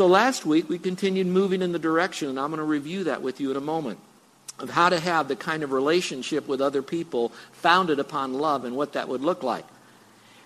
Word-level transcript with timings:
So 0.00 0.06
last 0.06 0.46
week 0.46 0.70
we 0.70 0.78
continued 0.78 1.26
moving 1.26 1.60
in 1.60 1.72
the 1.72 1.78
direction, 1.78 2.30
and 2.30 2.40
I'm 2.40 2.48
going 2.48 2.56
to 2.56 2.64
review 2.64 3.04
that 3.04 3.20
with 3.20 3.38
you 3.38 3.50
in 3.50 3.58
a 3.58 3.60
moment, 3.60 3.98
of 4.58 4.70
how 4.70 4.88
to 4.88 4.98
have 4.98 5.28
the 5.28 5.36
kind 5.36 5.62
of 5.62 5.72
relationship 5.72 6.48
with 6.48 6.62
other 6.62 6.80
people 6.80 7.32
founded 7.52 7.98
upon 7.98 8.32
love 8.32 8.64
and 8.64 8.74
what 8.76 8.94
that 8.94 9.10
would 9.10 9.20
look 9.20 9.42
like. 9.42 9.66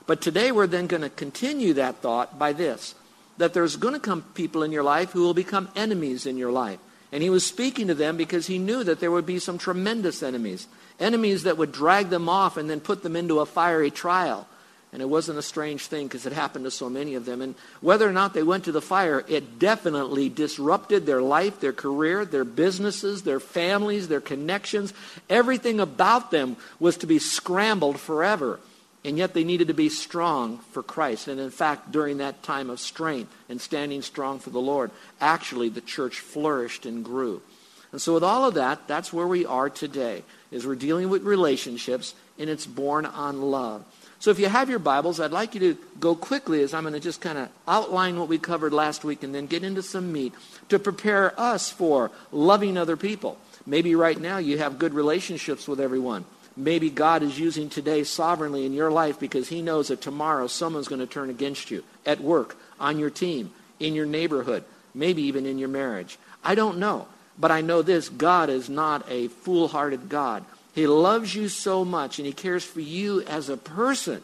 But 0.08 0.20
today 0.20 0.50
we're 0.50 0.66
then 0.66 0.88
going 0.88 1.02
to 1.02 1.08
continue 1.08 1.72
that 1.74 1.98
thought 1.98 2.36
by 2.36 2.52
this 2.52 2.96
that 3.38 3.55
there's 3.55 3.77
going 3.77 3.94
to 3.94 4.00
come 4.00 4.22
people 4.34 4.64
in 4.64 4.72
your 4.72 4.83
life 4.83 5.12
who 5.12 5.22
will 5.22 5.34
become 5.34 5.68
enemies 5.77 6.27
in 6.27 6.36
your 6.36 6.50
life. 6.50 6.80
And 7.12 7.22
he 7.22 7.30
was 7.30 7.46
speaking 7.46 7.86
to 7.86 7.94
them 7.94 8.16
because 8.16 8.48
he 8.48 8.58
knew 8.58 8.83
that 8.83 8.98
there 8.98 9.12
would 9.12 9.24
be 9.24 9.39
some 9.39 9.58
tremendous 9.58 10.24
enemies, 10.24 10.66
enemies 10.98 11.44
that 11.44 11.58
would 11.58 11.70
drag 11.70 12.08
them 12.08 12.28
off 12.28 12.56
and 12.56 12.68
then 12.68 12.80
put 12.80 13.05
them 13.05 13.14
into 13.14 13.39
a 13.39 13.46
fiery 13.46 13.92
trial. 13.92 14.48
And 14.95 15.03
it 15.03 15.09
wasn't 15.09 15.41
a 15.41 15.42
strange 15.42 15.89
thing 15.89 16.06
because 16.06 16.25
it 16.25 16.33
happened 16.33 16.67
to 16.67 16.70
so 16.70 16.89
many 16.89 17.17
of 17.17 17.25
them. 17.25 17.42
And 17.42 17.56
whether 17.81 18.09
or 18.09 18.12
not 18.12 18.33
they 18.33 18.45
went 18.45 18.62
to 18.67 18.73
the 18.73 18.81
fire, 18.81 19.25
it 19.27 19.59
definitely 19.59 20.28
disrupted 20.28 21.05
their 21.05 21.20
life, 21.20 21.59
their 21.59 21.73
career, 21.73 22.25
their 22.25 22.45
businesses, 22.45 23.25
their 23.25 23.41
families, 23.41 24.06
their 24.06 24.20
connections. 24.20 24.95
Everything 25.28 25.81
about 25.81 26.31
them 26.31 26.56
was 26.78 26.97
to 26.98 27.09
be 27.09 27.19
scrambled 27.19 27.98
forever. 27.98 28.61
And 29.05 29.19
yet 29.19 29.34
they 29.34 29.42
needed 29.42 29.67
to 29.67 29.75
be 29.75 29.89
strong 29.89 30.59
for 30.70 30.84
Christ. 30.84 31.27
And 31.27 31.41
in 31.41 31.51
fact, 31.51 31.91
during 31.91 32.19
that 32.19 32.45
time 32.45 32.70
of 32.70 32.79
strength 32.79 33.34
and 33.48 33.61
standing 33.61 34.01
strong 34.01 34.39
for 34.39 34.51
the 34.51 34.61
Lord, 34.61 34.92
actually 35.20 35.70
the 35.70 35.81
church 35.81 36.20
flourished 36.20 36.86
and 36.86 37.05
grew. 37.05 37.42
And 37.91 38.01
so 38.01 38.14
with 38.14 38.23
all 38.23 38.45
of 38.45 38.55
that, 38.55 38.86
that's 38.86 39.12
where 39.12 39.27
we 39.27 39.45
are 39.45 39.70
today, 39.70 40.23
is 40.53 40.64
we're 40.64 40.77
dealing 40.77 41.11
with 41.11 41.25
relationships, 41.25 42.14
and 42.39 42.48
it's 42.48 42.64
born 42.64 43.06
on 43.06 43.42
love. 43.42 43.84
So 44.25 44.30
if 44.30 44.39
you 44.39 44.48
have 44.48 44.70
your 44.70 44.78
Bibles, 44.78 45.20
I'd 45.20 45.33
like 45.33 45.53
you 45.53 45.61
to 45.61 45.78
go 46.00 46.14
quickly 46.14 46.62
as 46.62 46.72
I'm 46.72 46.84
going 46.84 46.94
to 46.94 46.98
just 46.98 47.20
kind 47.20 47.36
of 47.36 47.50
outline 47.69 48.19
what 48.19 48.27
we 48.27 48.39
covered 48.39 48.72
last 48.72 49.05
week 49.05 49.22
and 49.22 49.34
then 49.34 49.44
get 49.44 49.62
into 49.62 49.83
some 49.83 50.14
meat 50.14 50.33
to 50.70 50.78
prepare 50.78 51.39
us 51.39 51.69
for 51.69 52.11
loving 52.33 52.78
other 52.78 52.97
people. 52.97 53.36
Maybe 53.67 53.95
right 53.95 54.19
now 54.19 54.39
you 54.39 54.56
have 54.56 54.78
good 54.78 54.95
relationships 54.95 55.69
with 55.69 55.78
everyone. 55.78 56.25
Maybe 56.56 56.89
God 56.89 57.22
is 57.22 57.39
using 57.39 57.69
today 57.69 58.02
sovereignly 58.02 58.64
in 58.64 58.72
your 58.72 58.91
life 58.91 59.20
because 59.20 59.50
he 59.50 59.61
knows 59.61 59.89
that 59.89 60.00
tomorrow 60.00 60.47
someone's 60.47 60.89
going 60.89 61.02
to 61.02 61.06
turn 61.06 61.28
against 61.28 61.70
you 61.70 61.84
at 62.06 62.22
work, 62.22 62.56
on 62.80 62.98
your 62.98 63.11
team, 63.11 63.52
in 63.79 63.95
your 63.95 64.06
neighborhood, 64.06 64.64
maybe 64.95 65.20
even 65.20 65.45
in 65.45 65.58
your 65.58 65.68
marriage. 65.68 66.18
I 66.42 66.55
don't 66.55 66.79
know. 66.79 67.08
But 67.39 67.51
I 67.51 67.61
know 67.61 67.83
this 67.83 68.08
God 68.08 68.48
is 68.48 68.70
not 68.70 69.05
a 69.11 69.29
foolhardy 69.29 69.98
God. 69.98 70.46
He 70.74 70.86
loves 70.86 71.35
you 71.35 71.48
so 71.48 71.85
much 71.85 72.18
and 72.18 72.27
he 72.27 72.33
cares 72.33 72.64
for 72.64 72.80
you 72.80 73.23
as 73.23 73.48
a 73.48 73.57
person 73.57 74.23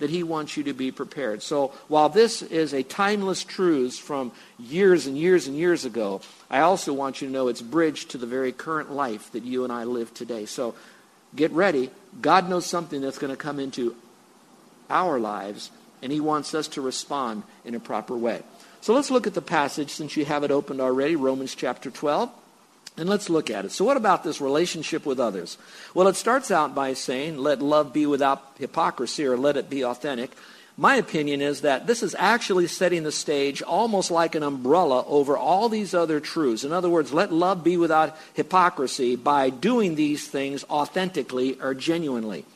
that 0.00 0.10
he 0.10 0.24
wants 0.24 0.56
you 0.56 0.64
to 0.64 0.72
be 0.72 0.90
prepared. 0.90 1.42
So 1.42 1.68
while 1.86 2.08
this 2.08 2.42
is 2.42 2.72
a 2.72 2.82
timeless 2.82 3.44
truth 3.44 3.96
from 3.96 4.32
years 4.58 5.06
and 5.06 5.16
years 5.16 5.46
and 5.46 5.56
years 5.56 5.84
ago, 5.84 6.20
I 6.50 6.58
also 6.58 6.92
want 6.92 7.22
you 7.22 7.28
to 7.28 7.32
know 7.32 7.46
it's 7.46 7.62
bridged 7.62 8.10
to 8.10 8.18
the 8.18 8.26
very 8.26 8.50
current 8.50 8.90
life 8.90 9.30
that 9.30 9.44
you 9.44 9.62
and 9.62 9.72
I 9.72 9.84
live 9.84 10.12
today. 10.12 10.44
So 10.44 10.74
get 11.36 11.52
ready. 11.52 11.88
God 12.20 12.48
knows 12.48 12.66
something 12.66 13.00
that's 13.00 13.18
going 13.18 13.32
to 13.32 13.36
come 13.36 13.60
into 13.60 13.94
our 14.90 15.20
lives, 15.20 15.70
and 16.02 16.10
he 16.10 16.18
wants 16.18 16.52
us 16.52 16.66
to 16.68 16.80
respond 16.80 17.44
in 17.64 17.76
a 17.76 17.80
proper 17.80 18.16
way. 18.16 18.42
So 18.80 18.94
let's 18.94 19.10
look 19.12 19.28
at 19.28 19.34
the 19.34 19.40
passage 19.40 19.90
since 19.90 20.16
you 20.16 20.24
have 20.24 20.42
it 20.42 20.50
opened 20.50 20.80
already, 20.80 21.14
Romans 21.14 21.54
chapter 21.54 21.92
12. 21.92 22.28
And 22.96 23.08
let's 23.08 23.30
look 23.30 23.50
at 23.50 23.64
it. 23.64 23.72
So, 23.72 23.84
what 23.84 23.96
about 23.96 24.22
this 24.22 24.40
relationship 24.40 25.06
with 25.06 25.18
others? 25.18 25.56
Well, 25.94 26.08
it 26.08 26.16
starts 26.16 26.50
out 26.50 26.74
by 26.74 26.92
saying, 26.92 27.38
let 27.38 27.62
love 27.62 27.92
be 27.92 28.04
without 28.04 28.52
hypocrisy 28.58 29.24
or 29.24 29.36
let 29.36 29.56
it 29.56 29.70
be 29.70 29.84
authentic. 29.84 30.30
My 30.76 30.96
opinion 30.96 31.42
is 31.42 31.62
that 31.62 31.86
this 31.86 32.02
is 32.02 32.16
actually 32.18 32.66
setting 32.66 33.02
the 33.02 33.12
stage 33.12 33.60
almost 33.60 34.10
like 34.10 34.34
an 34.34 34.42
umbrella 34.42 35.04
over 35.06 35.36
all 35.36 35.68
these 35.68 35.92
other 35.94 36.18
truths. 36.18 36.64
In 36.64 36.72
other 36.72 36.88
words, 36.88 37.12
let 37.12 37.32
love 37.32 37.62
be 37.62 37.76
without 37.76 38.16
hypocrisy 38.34 39.16
by 39.16 39.50
doing 39.50 39.94
these 39.94 40.26
things 40.26 40.64
authentically 40.64 41.60
or 41.60 41.74
genuinely. 41.74 42.46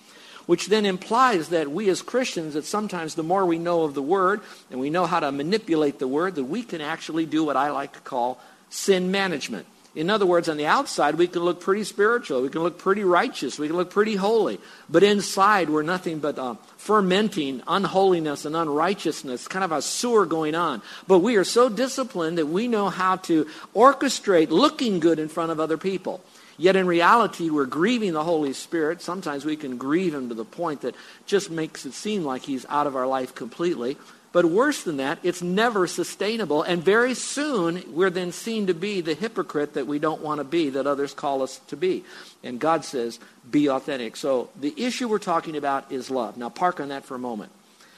Which 0.47 0.69
then 0.69 0.87
implies 0.87 1.49
that 1.49 1.71
we 1.71 1.89
as 1.91 2.03
Christians, 2.03 2.55
that 2.55 2.65
sometimes 2.65 3.15
the 3.15 3.23
more 3.23 3.45
we 3.45 3.59
know 3.59 3.83
of 3.83 3.95
the 3.95 4.03
Word 4.03 4.41
and 4.71 4.81
we 4.81 4.91
know 4.91 5.05
how 5.05 5.21
to 5.21 5.33
manipulate 5.33 5.99
the 5.99 6.09
Word, 6.09 6.37
that 6.37 6.45
we 6.45 6.63
can 6.63 6.81
actually 6.81 7.27
do 7.27 7.45
what 7.45 7.57
I 7.57 7.71
like 7.71 7.93
to 7.95 8.01
call 8.01 8.41
sin 8.71 9.11
management. 9.11 9.67
In 9.97 10.11
other 10.11 10.27
words, 10.27 10.51
on 10.51 10.59
the 10.59 10.67
outside, 10.67 11.15
we 11.15 11.27
can 11.27 11.43
look 11.43 11.63
pretty 11.63 11.83
spiritual. 11.83 12.43
We 12.43 12.51
can 12.51 12.63
look 12.63 12.77
pretty 12.77 13.03
righteous. 13.03 13.59
We 13.59 13.67
can 13.67 13.77
look 13.77 13.91
pretty 13.91 14.15
holy. 14.15 14.61
But 14.91 15.03
inside, 15.03 15.71
we're 15.71 15.83
nothing 15.83 16.19
but 16.19 16.39
uh, 16.39 16.57
fermenting 16.77 17.63
unholiness 17.67 18.45
and 18.45 18.55
unrighteousness, 18.55 19.49
kind 19.49 19.65
of 19.65 19.73
a 19.73 19.81
sewer 19.81 20.27
going 20.27 20.55
on. 20.55 20.83
But 21.09 21.21
we 21.21 21.37
are 21.37 21.45
so 21.45 21.71
disciplined 21.71 22.37
that 22.37 22.47
we 22.47 22.69
know 22.69 22.91
how 22.91 23.17
to 23.17 23.47
orchestrate 23.75 24.51
looking 24.51 25.01
good 25.01 25.19
in 25.19 25.29
front 25.29 25.51
of 25.51 25.61
other 25.61 25.79
people. 25.79 26.21
Yet 26.59 26.77
in 26.77 26.87
reality, 26.87 27.49
we're 27.49 27.65
grieving 27.65 28.13
the 28.13 28.25
Holy 28.25 28.53
Spirit. 28.53 29.01
Sometimes 29.01 29.47
we 29.47 29.57
can 29.57 29.79
grieve 29.79 30.15
him 30.15 30.29
to 30.29 30.35
the 30.35 30.45
point 30.45 30.83
that 30.83 30.95
just 31.25 31.51
makes 31.51 31.87
it 31.87 31.95
seem 31.95 32.23
like 32.23 32.43
he's 32.43 32.67
out 32.69 32.87
of 32.87 32.97
our 32.97 33.07
life 33.07 33.35
completely. 33.35 33.97
But 34.33 34.45
worse 34.45 34.83
than 34.83 34.99
that, 34.99 35.19
it's 35.23 35.41
never 35.41 35.87
sustainable. 35.87 36.63
And 36.63 36.83
very 36.83 37.15
soon, 37.15 37.83
we're 37.95 38.11
then 38.11 38.33
seen 38.33 38.67
to 38.67 38.75
be 38.75 39.01
the 39.01 39.15
hypocrite 39.15 39.75
that 39.75 39.87
we 39.87 39.99
don't 39.99 40.21
want 40.21 40.41
to 40.41 40.45
be, 40.45 40.71
that 40.71 40.87
others 40.87 41.15
call 41.15 41.43
us 41.43 41.59
to 41.69 41.77
be. 41.77 42.05
And 42.45 42.61
God 42.61 42.85
says, 42.85 43.19
be 43.51 43.71
authentic. 43.71 44.17
So 44.17 44.51
the 44.61 44.75
issue 44.77 45.09
we're 45.09 45.19
talking 45.19 45.57
about 45.57 45.91
is 45.91 46.11
love. 46.11 46.37
Now, 46.37 46.51
park 46.51 46.81
on 46.81 46.89
that 46.89 47.05
for 47.05 47.15
a 47.15 47.19
moment. 47.19 47.51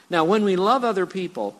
Now, 0.09 0.23
when 0.23 0.43
we 0.43 0.55
love 0.55 0.83
other 0.83 1.05
people, 1.05 1.55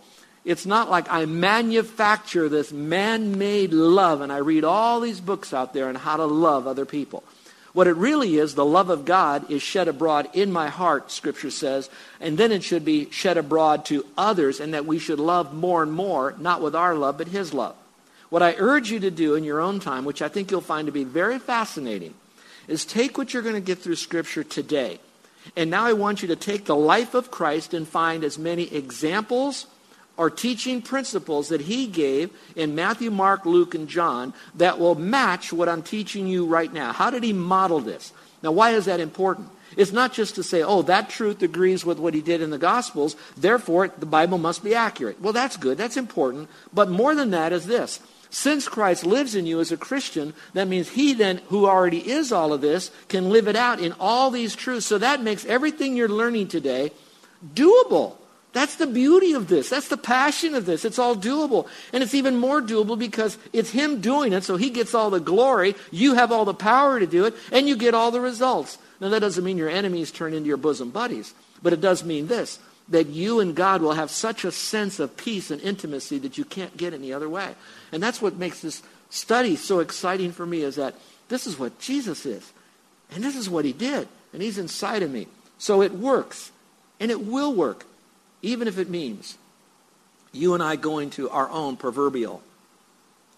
it's 0.46 0.66
not 0.66 0.90
like 0.90 1.12
I 1.12 1.26
manufacture 1.26 2.48
this 2.48 2.72
man 2.72 3.38
made 3.38 3.74
love 3.74 4.22
and 4.22 4.32
I 4.32 4.38
read 4.38 4.64
all 4.64 5.00
these 5.00 5.20
books 5.20 5.54
out 5.54 5.74
there 5.74 5.90
on 5.90 5.96
how 5.96 6.18
to 6.18 6.26
love 6.26 6.66
other 6.68 6.86
people. 6.86 7.24
What 7.80 7.88
it 7.88 7.96
really 7.96 8.36
is, 8.36 8.56
the 8.56 8.66
love 8.66 8.90
of 8.90 9.06
God 9.06 9.50
is 9.50 9.62
shed 9.62 9.88
abroad 9.88 10.28
in 10.34 10.52
my 10.52 10.68
heart, 10.68 11.14
Scripture 11.14 11.50
says, 11.50 11.90
and 12.20 12.38
then 12.38 12.52
it 12.52 12.62
should 12.62 12.84
be 12.84 13.10
shed 13.10 13.38
abroad 13.38 13.86
to 13.86 14.06
others, 14.18 14.60
and 14.60 14.74
that 14.74 14.86
we 14.86 15.00
should 15.00 15.18
love 15.18 15.54
more 15.54 15.82
and 15.82 15.94
more, 15.94 16.36
not 16.40 16.62
with 16.62 16.76
our 16.76 16.94
love, 16.94 17.18
but 17.18 17.30
His 17.30 17.54
love. 17.54 17.78
What 18.30 18.44
I 18.44 18.56
urge 18.58 18.92
you 18.92 19.00
to 19.00 19.10
do 19.10 19.36
in 19.36 19.46
your 19.46 19.62
own 19.62 19.80
time, 19.80 20.04
which 20.04 20.22
I 20.22 20.28
think 20.28 20.52
you'll 20.52 20.60
find 20.60 20.88
to 20.88 20.92
be 20.92 21.06
very 21.06 21.40
fascinating, 21.40 22.16
is 22.68 22.84
take 22.84 23.18
what 23.18 23.34
you're 23.34 23.44
going 23.44 23.56
to 23.56 23.62
get 23.62 23.80
through 23.80 23.96
Scripture 23.96 24.44
today. 24.44 25.00
And 25.56 25.70
now 25.70 25.86
I 25.86 25.94
want 25.94 26.22
you 26.22 26.28
to 26.28 26.36
take 26.36 26.66
the 26.66 26.76
life 26.76 27.14
of 27.14 27.32
Christ 27.32 27.74
and 27.74 27.88
find 27.88 28.26
as 28.26 28.38
many 28.38 28.64
examples 28.76 29.68
are 30.20 30.30
teaching 30.30 30.82
principles 30.82 31.48
that 31.48 31.62
he 31.62 31.88
gave 31.88 32.30
in 32.56 32.76
Matthew, 32.76 33.10
Mark, 33.10 33.46
Luke, 33.46 33.74
and 33.74 33.88
John 33.88 34.34
that 34.56 34.78
will 34.78 34.94
match 34.96 35.54
what 35.54 35.70
I'm 35.70 35.82
teaching 35.82 36.28
you 36.28 36.46
right 36.46 36.72
now. 36.72 36.92
How 36.92 37.10
did 37.10 37.24
he 37.24 37.34
model 37.34 37.80
this? 37.80 38.12
Now, 38.44 38.52
why 38.52 38.72
is 38.72 38.86
that 38.86 39.00
important? 39.00 39.50
It's 39.78 39.94
not 39.94 40.12
just 40.12 40.36
to 40.36 40.44
say, 40.44 40.62
oh, 40.62 40.82
that 40.84 41.10
truth 41.10 41.42
agrees 41.42 41.86
with 41.86 42.00
what 42.00 42.14
he 42.14 42.22
did 42.22 42.42
in 42.42 42.50
the 42.50 42.58
Gospels, 42.58 43.16
therefore 43.38 43.88
the 43.88 44.06
Bible 44.06 44.38
must 44.38 44.64
be 44.64 44.76
accurate. 44.76 45.22
Well, 45.22 45.34
that's 45.34 45.58
good, 45.58 45.78
that's 45.78 45.98
important. 45.98 46.50
But 46.74 46.90
more 46.90 47.16
than 47.16 47.32
that 47.32 47.54
is 47.54 47.66
this. 47.66 48.02
Since 48.30 48.68
Christ 48.68 49.06
lives 49.06 49.36
in 49.36 49.46
you 49.46 49.60
as 49.60 49.72
a 49.72 49.78
Christian, 49.78 50.34
that 50.54 50.68
means 50.68 50.90
he 50.90 51.14
then, 51.14 51.38
who 51.48 51.66
already 51.66 52.12
is 52.12 52.32
all 52.32 52.54
of 52.54 52.62
this, 52.62 52.92
can 53.08 53.30
live 53.30 53.48
it 53.48 53.56
out 53.56 53.80
in 53.80 53.94
all 54.00 54.32
these 54.32 54.56
truths. 54.56 54.86
So 54.86 54.98
that 54.98 55.24
makes 55.24 55.46
everything 55.46 55.96
you're 55.96 56.10
learning 56.10 56.50
today 56.50 56.92
doable 57.56 58.19
That's 58.52 58.78
the 58.78 58.88
beauty 58.88 59.34
of 59.34 59.48
this. 59.48 59.70
That's 59.70 59.90
the 59.90 59.98
passion 59.98 60.56
of 60.56 60.66
this. 60.66 60.84
It's 60.84 60.98
all 60.98 61.16
doable. 61.16 61.68
And 61.94 62.02
it's 62.02 62.16
even 62.16 62.38
more 62.38 62.62
doable 62.62 62.98
because 62.98 63.38
it's 63.54 63.70
him 63.70 64.02
doing 64.02 64.34
it, 64.34 64.44
so 64.44 64.58
he 64.58 64.72
gets 64.72 64.96
all 64.96 65.12
the 65.12 65.20
glory. 65.20 65.76
You 65.92 66.16
have 66.16 66.32
all 66.32 66.46
the 66.46 66.54
power 66.54 67.00
to 67.00 67.06
do 67.06 67.26
it, 67.26 67.36
and 67.52 67.68
you 67.68 67.76
get 67.76 67.94
all 67.94 68.10
the 68.10 68.22
results. 68.22 68.80
Now, 69.00 69.10
that 69.10 69.20
doesn't 69.20 69.44
mean 69.44 69.58
your 69.58 69.70
enemies 69.70 70.12
turn 70.12 70.34
into 70.34 70.48
your 70.48 70.58
bosom 70.58 70.90
buddies, 70.90 71.34
but 71.62 71.74
it 71.74 71.82
does 71.82 72.04
mean 72.04 72.28
this 72.28 72.60
that 72.90 73.06
you 73.06 73.40
and 73.40 73.56
God 73.56 73.84
will 73.84 73.94
have 73.94 74.10
such 74.10 74.44
a 74.44 74.52
sense 74.52 75.00
of 75.00 75.16
peace 75.16 75.52
and 75.52 75.62
intimacy 75.62 76.18
that 76.18 76.40
you 76.40 76.44
can't 76.44 76.76
get 76.76 76.92
any 76.92 77.14
other 77.14 77.30
way. 77.30 77.54
And 77.92 78.02
that's 78.02 78.20
what 78.20 78.38
makes 78.38 78.62
this 78.62 78.82
study 79.12 79.56
so 79.56 79.80
exciting 79.80 80.32
for 80.32 80.44
me 80.44 80.62
is 80.62 80.76
that 80.78 80.96
this 81.28 81.46
is 81.46 81.60
what 81.60 81.78
Jesus 81.80 82.26
is. 82.26 82.52
And 83.12 83.24
this 83.24 83.36
is 83.36 83.48
what 83.48 83.64
he 83.64 83.74
did. 83.74 84.08
And 84.34 84.42
he's 84.42 84.58
inside 84.58 85.04
of 85.04 85.12
me. 85.12 85.28
So 85.60 85.84
it 85.84 85.92
works. 85.92 86.52
And 87.00 87.12
it 87.12 87.24
will 87.24 87.54
work 87.54 87.86
even 88.42 88.68
if 88.68 88.78
it 88.78 88.90
means 88.90 89.38
you 90.32 90.54
and 90.54 90.64
I 90.64 90.76
going 90.76 91.10
to 91.12 91.30
our 91.30 91.50
own 91.50 91.78
proverbial 91.78 92.42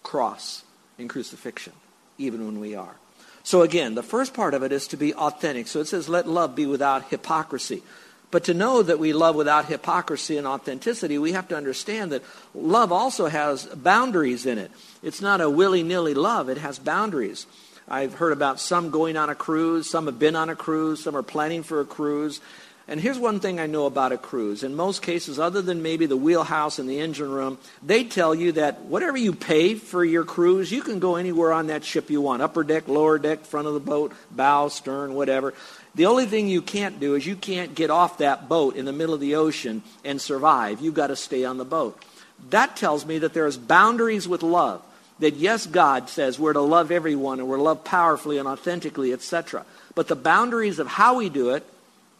cross 0.02 0.64
and 0.98 1.08
crucifixion, 1.08 1.72
even 2.18 2.44
when 2.44 2.60
we 2.60 2.74
are. 2.74 2.96
So 3.44 3.62
again, 3.62 3.94
the 3.94 4.02
first 4.02 4.34
part 4.34 4.54
of 4.54 4.62
it 4.62 4.72
is 4.72 4.86
to 4.88 4.96
be 4.96 5.14
authentic. 5.14 5.66
So 5.66 5.80
it 5.80 5.86
says, 5.86 6.08
let 6.08 6.28
love 6.28 6.54
be 6.54 6.66
without 6.66 7.08
hypocrisy. 7.08 7.82
But 8.30 8.44
to 8.44 8.54
know 8.54 8.82
that 8.82 8.98
we 8.98 9.12
love 9.12 9.36
without 9.36 9.66
hypocrisy 9.66 10.38
and 10.38 10.46
authenticity, 10.46 11.18
we 11.18 11.32
have 11.32 11.48
to 11.48 11.56
understand 11.56 12.12
that 12.12 12.22
love 12.54 12.90
also 12.90 13.26
has 13.26 13.66
boundaries 13.66 14.46
in 14.46 14.58
it. 14.58 14.70
It's 15.02 15.20
not 15.20 15.40
a 15.40 15.50
willy 15.50 15.82
nilly 15.82 16.14
love, 16.14 16.48
it 16.48 16.58
has 16.58 16.78
boundaries. 16.78 17.46
I've 17.88 18.14
heard 18.14 18.32
about 18.32 18.58
some 18.58 18.90
going 18.90 19.16
on 19.18 19.28
a 19.28 19.34
cruise, 19.34 19.90
some 19.90 20.06
have 20.06 20.18
been 20.18 20.36
on 20.36 20.48
a 20.48 20.56
cruise, 20.56 21.02
some 21.02 21.16
are 21.16 21.22
planning 21.22 21.62
for 21.62 21.80
a 21.80 21.84
cruise, 21.84 22.40
and 22.88 23.00
here's 23.00 23.18
one 23.18 23.38
thing 23.38 23.60
I 23.60 23.66
know 23.66 23.86
about 23.86 24.12
a 24.12 24.18
cruise. 24.18 24.64
In 24.64 24.74
most 24.74 25.02
cases, 25.02 25.38
other 25.38 25.62
than 25.62 25.82
maybe 25.82 26.06
the 26.06 26.16
wheelhouse 26.16 26.78
and 26.78 26.88
the 26.88 26.98
engine 26.98 27.30
room, 27.30 27.58
they 27.82 28.02
tell 28.04 28.34
you 28.34 28.52
that 28.52 28.80
whatever 28.82 29.16
you 29.16 29.32
pay 29.32 29.74
for 29.74 30.04
your 30.04 30.24
cruise, 30.24 30.72
you 30.72 30.82
can 30.82 30.98
go 30.98 31.16
anywhere 31.16 31.52
on 31.52 31.68
that 31.68 31.84
ship 31.84 32.10
you 32.10 32.20
want 32.20 32.42
upper 32.42 32.64
deck, 32.64 32.88
lower 32.88 33.18
deck, 33.18 33.44
front 33.44 33.68
of 33.68 33.74
the 33.74 33.80
boat, 33.80 34.12
bow, 34.32 34.68
stern, 34.68 35.14
whatever. 35.14 35.54
The 35.94 36.06
only 36.06 36.26
thing 36.26 36.48
you 36.48 36.62
can't 36.62 36.98
do 36.98 37.14
is 37.14 37.24
you 37.24 37.36
can't 37.36 37.74
get 37.74 37.90
off 37.90 38.18
that 38.18 38.48
boat 38.48 38.76
in 38.76 38.84
the 38.84 38.92
middle 38.92 39.14
of 39.14 39.20
the 39.20 39.36
ocean 39.36 39.82
and 40.04 40.20
survive. 40.20 40.80
You've 40.80 40.94
got 40.94 41.08
to 41.08 41.16
stay 41.16 41.44
on 41.44 41.58
the 41.58 41.64
boat. 41.64 42.02
That 42.50 42.76
tells 42.76 43.06
me 43.06 43.18
that 43.18 43.34
there's 43.34 43.56
boundaries 43.56 44.26
with 44.26 44.42
love. 44.42 44.82
That 45.20 45.36
yes, 45.36 45.66
God 45.66 46.08
says 46.08 46.38
we're 46.38 46.54
to 46.54 46.60
love 46.60 46.90
everyone 46.90 47.38
and 47.38 47.48
we're 47.48 47.58
to 47.58 47.62
love 47.62 47.84
powerfully 47.84 48.38
and 48.38 48.48
authentically, 48.48 49.12
etc. 49.12 49.64
But 49.94 50.08
the 50.08 50.16
boundaries 50.16 50.80
of 50.80 50.88
how 50.88 51.18
we 51.18 51.28
do 51.28 51.50
it 51.50 51.64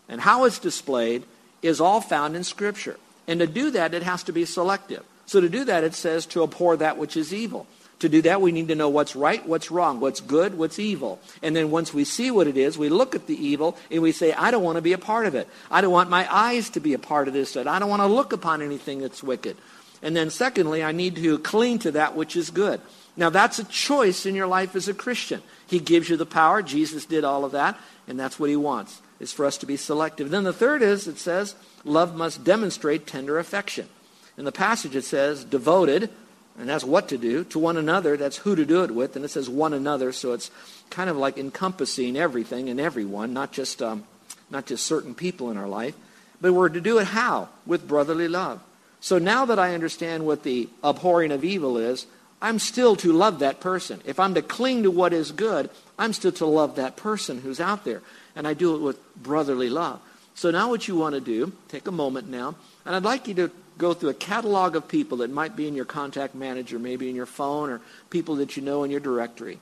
and 0.08 0.20
how 0.20 0.44
it's 0.44 0.58
displayed 0.58 1.24
is 1.62 1.80
all 1.80 2.00
found 2.00 2.36
in 2.36 2.44
Scripture. 2.44 2.98
And 3.26 3.40
to 3.40 3.46
do 3.46 3.70
that, 3.70 3.94
it 3.94 4.02
has 4.02 4.22
to 4.24 4.32
be 4.32 4.44
selective. 4.44 5.04
So 5.26 5.40
to 5.40 5.48
do 5.48 5.64
that, 5.64 5.84
it 5.84 5.94
says 5.94 6.26
to 6.26 6.42
abhor 6.42 6.76
that 6.76 6.98
which 6.98 7.16
is 7.16 7.32
evil. 7.32 7.66
To 8.00 8.08
do 8.08 8.20
that, 8.22 8.40
we 8.40 8.50
need 8.50 8.66
to 8.66 8.74
know 8.74 8.88
what's 8.88 9.14
right, 9.14 9.46
what's 9.46 9.70
wrong, 9.70 10.00
what's 10.00 10.20
good, 10.20 10.58
what's 10.58 10.80
evil. 10.80 11.20
And 11.40 11.54
then 11.54 11.70
once 11.70 11.94
we 11.94 12.02
see 12.04 12.32
what 12.32 12.48
it 12.48 12.56
is, 12.56 12.76
we 12.76 12.88
look 12.88 13.14
at 13.14 13.28
the 13.28 13.36
evil 13.36 13.76
and 13.92 14.02
we 14.02 14.10
say, 14.10 14.32
I 14.32 14.50
don't 14.50 14.64
want 14.64 14.74
to 14.74 14.82
be 14.82 14.92
a 14.92 14.98
part 14.98 15.26
of 15.26 15.36
it. 15.36 15.46
I 15.70 15.80
don't 15.80 15.92
want 15.92 16.10
my 16.10 16.26
eyes 16.34 16.68
to 16.70 16.80
be 16.80 16.94
a 16.94 16.98
part 16.98 17.28
of 17.28 17.34
this. 17.34 17.56
I 17.56 17.78
don't 17.78 17.88
want 17.88 18.02
to 18.02 18.06
look 18.06 18.32
upon 18.32 18.60
anything 18.60 18.98
that's 18.98 19.22
wicked. 19.22 19.56
And 20.02 20.16
then 20.16 20.30
secondly, 20.30 20.82
I 20.82 20.90
need 20.90 21.14
to 21.14 21.38
cling 21.38 21.78
to 21.80 21.92
that 21.92 22.16
which 22.16 22.34
is 22.34 22.50
good. 22.50 22.80
Now 23.16 23.30
that's 23.30 23.60
a 23.60 23.64
choice 23.64 24.26
in 24.26 24.34
your 24.34 24.48
life 24.48 24.74
as 24.74 24.88
a 24.88 24.94
Christian. 24.94 25.40
He 25.68 25.78
gives 25.78 26.10
you 26.10 26.16
the 26.16 26.26
power. 26.26 26.60
Jesus 26.60 27.06
did 27.06 27.22
all 27.22 27.44
of 27.44 27.52
that, 27.52 27.78
and 28.08 28.18
that's 28.18 28.40
what 28.40 28.50
he 28.50 28.56
wants 28.56 29.00
is 29.22 29.32
for 29.32 29.46
us 29.46 29.56
to 29.58 29.66
be 29.66 29.76
selective. 29.76 30.30
Then 30.30 30.42
the 30.42 30.52
third 30.52 30.82
is, 30.82 31.06
it 31.06 31.16
says, 31.16 31.54
love 31.84 32.16
must 32.16 32.42
demonstrate 32.42 33.06
tender 33.06 33.38
affection. 33.38 33.88
In 34.36 34.44
the 34.44 34.52
passage 34.52 34.96
it 34.96 35.04
says, 35.04 35.44
devoted, 35.44 36.10
and 36.58 36.68
that's 36.68 36.84
what 36.84 37.08
to 37.10 37.16
do, 37.16 37.44
to 37.44 37.58
one 37.58 37.76
another, 37.76 38.16
that's 38.16 38.38
who 38.38 38.56
to 38.56 38.66
do 38.66 38.82
it 38.82 38.90
with, 38.90 39.14
and 39.14 39.24
it 39.24 39.28
says 39.28 39.48
one 39.48 39.72
another, 39.72 40.10
so 40.10 40.32
it's 40.32 40.50
kind 40.90 41.08
of 41.08 41.16
like 41.16 41.38
encompassing 41.38 42.16
everything 42.16 42.68
and 42.68 42.80
everyone, 42.80 43.32
not 43.32 43.52
just, 43.52 43.80
um, 43.80 44.02
not 44.50 44.66
just 44.66 44.84
certain 44.84 45.14
people 45.14 45.52
in 45.52 45.56
our 45.56 45.68
life. 45.68 45.94
But 46.40 46.52
we're 46.52 46.68
to 46.68 46.80
do 46.80 46.98
it 46.98 47.06
how? 47.06 47.48
With 47.64 47.86
brotherly 47.86 48.26
love. 48.26 48.60
So 49.00 49.18
now 49.18 49.44
that 49.44 49.58
I 49.58 49.74
understand 49.74 50.26
what 50.26 50.42
the 50.42 50.68
abhorring 50.82 51.30
of 51.30 51.44
evil 51.44 51.78
is, 51.78 52.06
I'm 52.40 52.58
still 52.58 52.96
to 52.96 53.12
love 53.12 53.38
that 53.38 53.60
person. 53.60 54.00
If 54.04 54.18
I'm 54.18 54.34
to 54.34 54.42
cling 54.42 54.82
to 54.82 54.90
what 54.90 55.12
is 55.12 55.30
good, 55.30 55.70
I'm 55.96 56.12
still 56.12 56.32
to 56.32 56.46
love 56.46 56.74
that 56.74 56.96
person 56.96 57.40
who's 57.40 57.60
out 57.60 57.84
there 57.84 58.02
and 58.34 58.46
I 58.46 58.54
do 58.54 58.76
it 58.76 58.80
with 58.80 59.14
brotherly 59.16 59.68
love. 59.68 60.00
So 60.34 60.50
now 60.50 60.70
what 60.70 60.88
you 60.88 60.96
want 60.96 61.14
to 61.14 61.20
do, 61.20 61.52
take 61.68 61.86
a 61.86 61.92
moment 61.92 62.28
now, 62.28 62.54
and 62.84 62.94
I'd 62.94 63.02
like 63.02 63.28
you 63.28 63.34
to 63.34 63.50
go 63.78 63.94
through 63.94 64.10
a 64.10 64.14
catalog 64.14 64.76
of 64.76 64.88
people 64.88 65.18
that 65.18 65.30
might 65.30 65.56
be 65.56 65.68
in 65.68 65.74
your 65.74 65.84
contact 65.84 66.34
manager, 66.34 66.78
maybe 66.78 67.08
in 67.08 67.16
your 67.16 67.26
phone, 67.26 67.70
or 67.70 67.80
people 68.10 68.36
that 68.36 68.56
you 68.56 68.62
know 68.62 68.84
in 68.84 68.90
your 68.90 69.00
directory. 69.00 69.58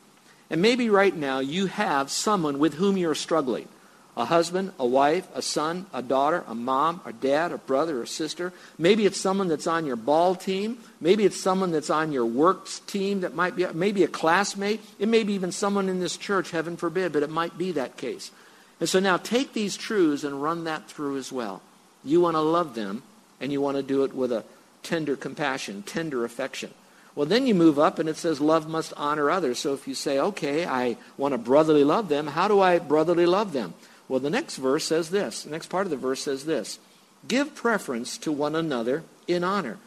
And 0.49 0.61
maybe 0.61 0.91
right 0.91 1.15
now 1.15 1.39
you 1.39 1.67
have 1.67 2.11
someone 2.11 2.59
with 2.59 2.75
whom 2.75 2.97
you're 2.97 3.15
struggling. 3.15 3.69
A 4.17 4.25
husband, 4.25 4.73
a 4.79 4.85
wife, 4.85 5.29
a 5.35 5.41
son, 5.41 5.87
a 5.95 6.03
daughter, 6.03 6.45
a 6.49 6.55
mom, 6.55 7.01
a 7.07 7.13
dad, 7.13 7.53
a 7.53 7.59
brother, 7.59 8.03
a 8.03 8.07
sister. 8.07 8.53
Maybe 8.77 9.07
it's 9.07 9.19
someone 9.19 9.47
that's 9.47 9.69
on 9.69 9.87
your 9.87 9.97
ball 9.97 10.35
team. 10.35 10.79
Maybe 11.01 11.25
it's 11.25 11.41
someone 11.41 11.71
that's 11.71 11.91
on 11.91 12.11
your 12.11 12.27
works 12.27 12.81
team 12.81 13.21
that 13.21 13.35
might 13.35 13.55
be, 13.55 13.67
maybe 13.73 14.03
a 14.03 14.09
classmate. 14.09 14.81
It 14.99 15.09
may 15.09 15.23
be 15.23 15.35
even 15.35 15.53
someone 15.53 15.89
in 15.89 16.01
this 16.01 16.17
church, 16.17 16.51
heaven 16.51 16.77
forbid, 16.77 17.13
but 17.13 17.23
it 17.23 17.31
might 17.31 17.57
be 17.57 17.73
that 17.73 17.97
case. 17.97 18.33
And 18.81 18.89
so 18.89 18.99
now 18.99 19.19
take 19.19 19.53
these 19.53 19.77
truths 19.77 20.25
and 20.25 20.43
run 20.43 20.65
that 20.65 20.89
through 20.89 21.19
as 21.19 21.31
well. 21.31 21.63
You 22.03 22.21
want 22.23 22.35
to 22.35 22.41
love 22.41 22.75
them, 22.75 23.03
and 23.41 23.53
you 23.53 23.61
want 23.61 23.77
to 23.77 23.83
do 23.83 24.05
it 24.05 24.15
with 24.15 24.33
a 24.33 24.45
tender 24.83 25.17
compassion, 25.17 25.83
tender 25.83 26.25
affection. 26.25 26.73
Well, 27.15 27.27
then 27.27 27.47
you 27.47 27.55
move 27.55 27.79
up 27.79 27.99
and 27.99 28.09
it 28.09 28.17
says 28.17 28.41
love 28.41 28.69
must 28.69 28.93
honor 28.97 29.31
others. 29.31 29.59
So 29.59 29.75
if 29.75 29.87
you 29.89 29.95
say, 29.95 30.19
okay, 30.19 30.65
I 30.65 30.97
want 31.17 31.33
to 31.33 31.39
brotherly 31.39 31.85
love 31.85 32.09
them, 32.09 32.29
how 32.29 32.49
do 32.49 32.61
I 32.61 32.79
brotherly 32.79 33.27
love 33.27 33.53
them? 33.53 33.75
Well, 34.09 34.21
the 34.21 34.31
next 34.31 34.57
verse 34.57 34.85
says 34.85 35.11
this. 35.11 35.43
The 35.43 35.51
next 35.51 35.67
part 35.67 35.87
of 35.87 35.91
the 35.91 35.97
verse 35.97 36.23
says 36.23 36.45
this 36.45 36.79
Give 37.27 37.55
preference 37.55 38.17
to 38.19 38.33
one 38.33 38.55
another 38.55 39.03
in 39.27 39.45
honor. 39.45 39.79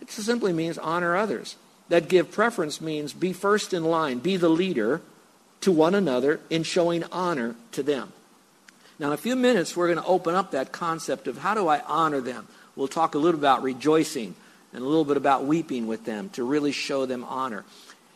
It 0.00 0.10
simply 0.10 0.52
means 0.52 0.78
honor 0.78 1.16
others. 1.16 1.56
That 1.88 2.08
give 2.08 2.32
preference 2.32 2.80
means 2.80 3.12
be 3.12 3.32
first 3.32 3.72
in 3.72 3.84
line, 3.84 4.18
be 4.18 4.36
the 4.36 4.48
leader 4.48 5.00
to 5.60 5.72
one 5.72 5.94
another 5.94 6.40
in 6.50 6.64
showing 6.64 7.04
honor 7.12 7.54
to 7.72 7.82
them. 7.82 8.12
Now, 8.98 9.08
in 9.08 9.12
a 9.12 9.18
few 9.18 9.36
minutes, 9.36 9.76
we're 9.76 9.92
going 9.92 10.02
to 10.02 10.08
open 10.08 10.34
up 10.34 10.52
that 10.52 10.72
concept 10.72 11.28
of 11.28 11.38
how 11.38 11.54
do 11.54 11.68
I 11.68 11.80
honor 11.80 12.20
them. 12.20 12.48
We'll 12.76 12.88
talk 12.88 13.14
a 13.14 13.18
little 13.18 13.38
about 13.38 13.62
rejoicing 13.62 14.34
and 14.72 14.82
a 14.82 14.86
little 14.86 15.04
bit 15.04 15.16
about 15.16 15.44
weeping 15.44 15.86
with 15.86 16.04
them 16.04 16.30
to 16.30 16.44
really 16.44 16.72
show 16.72 17.06
them 17.06 17.24
honor. 17.24 17.64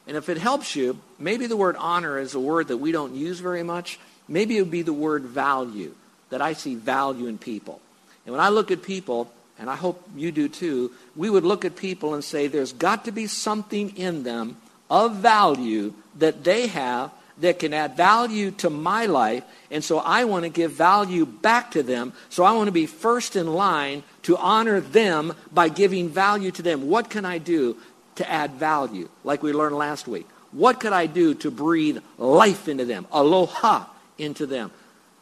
And 0.06 0.16
if 0.16 0.28
it 0.28 0.38
helps 0.38 0.74
you, 0.74 0.98
maybe 1.18 1.46
the 1.46 1.56
word 1.56 1.76
honor 1.78 2.18
is 2.18 2.34
a 2.34 2.40
word 2.40 2.68
that 2.68 2.78
we 2.78 2.92
don't 2.92 3.14
use 3.14 3.40
very 3.40 3.62
much. 3.62 3.98
Maybe 4.26 4.56
it 4.56 4.62
would 4.62 4.70
be 4.70 4.82
the 4.82 4.92
word 4.92 5.24
value, 5.24 5.94
that 6.30 6.40
I 6.40 6.54
see 6.54 6.74
value 6.74 7.26
in 7.26 7.38
people. 7.38 7.80
And 8.24 8.32
when 8.32 8.40
I 8.40 8.48
look 8.48 8.70
at 8.70 8.82
people, 8.82 9.30
and 9.58 9.68
I 9.68 9.76
hope 9.76 10.02
you 10.16 10.32
do 10.32 10.48
too, 10.48 10.92
we 11.14 11.28
would 11.28 11.44
look 11.44 11.66
at 11.66 11.76
people 11.76 12.14
and 12.14 12.24
say 12.24 12.46
there's 12.46 12.72
got 12.72 13.04
to 13.04 13.12
be 13.12 13.26
something 13.26 13.96
in 13.96 14.22
them 14.22 14.56
of 14.88 15.16
value 15.16 15.92
that 16.18 16.42
they 16.42 16.66
have 16.68 17.12
that 17.40 17.58
can 17.58 17.74
add 17.74 17.96
value 17.96 18.50
to 18.52 18.70
my 18.70 19.06
life. 19.06 19.44
And 19.70 19.82
so 19.82 19.98
I 19.98 20.24
want 20.24 20.44
to 20.44 20.48
give 20.48 20.72
value 20.72 21.26
back 21.26 21.72
to 21.72 21.82
them. 21.82 22.12
So 22.28 22.44
I 22.44 22.52
want 22.52 22.68
to 22.68 22.72
be 22.72 22.86
first 22.86 23.36
in 23.36 23.52
line 23.52 24.02
to 24.22 24.36
honor 24.36 24.80
them 24.80 25.34
by 25.52 25.68
giving 25.68 26.08
value 26.08 26.50
to 26.52 26.62
them. 26.62 26.88
What 26.88 27.10
can 27.10 27.24
I 27.24 27.38
do 27.38 27.76
to 28.16 28.30
add 28.30 28.52
value? 28.52 29.08
Like 29.24 29.42
we 29.42 29.52
learned 29.52 29.76
last 29.76 30.06
week. 30.06 30.26
What 30.52 30.80
could 30.80 30.92
I 30.92 31.06
do 31.06 31.34
to 31.34 31.50
breathe 31.50 31.98
life 32.18 32.68
into 32.68 32.84
them? 32.84 33.06
Aloha 33.12 33.86
into 34.18 34.46
them. 34.46 34.70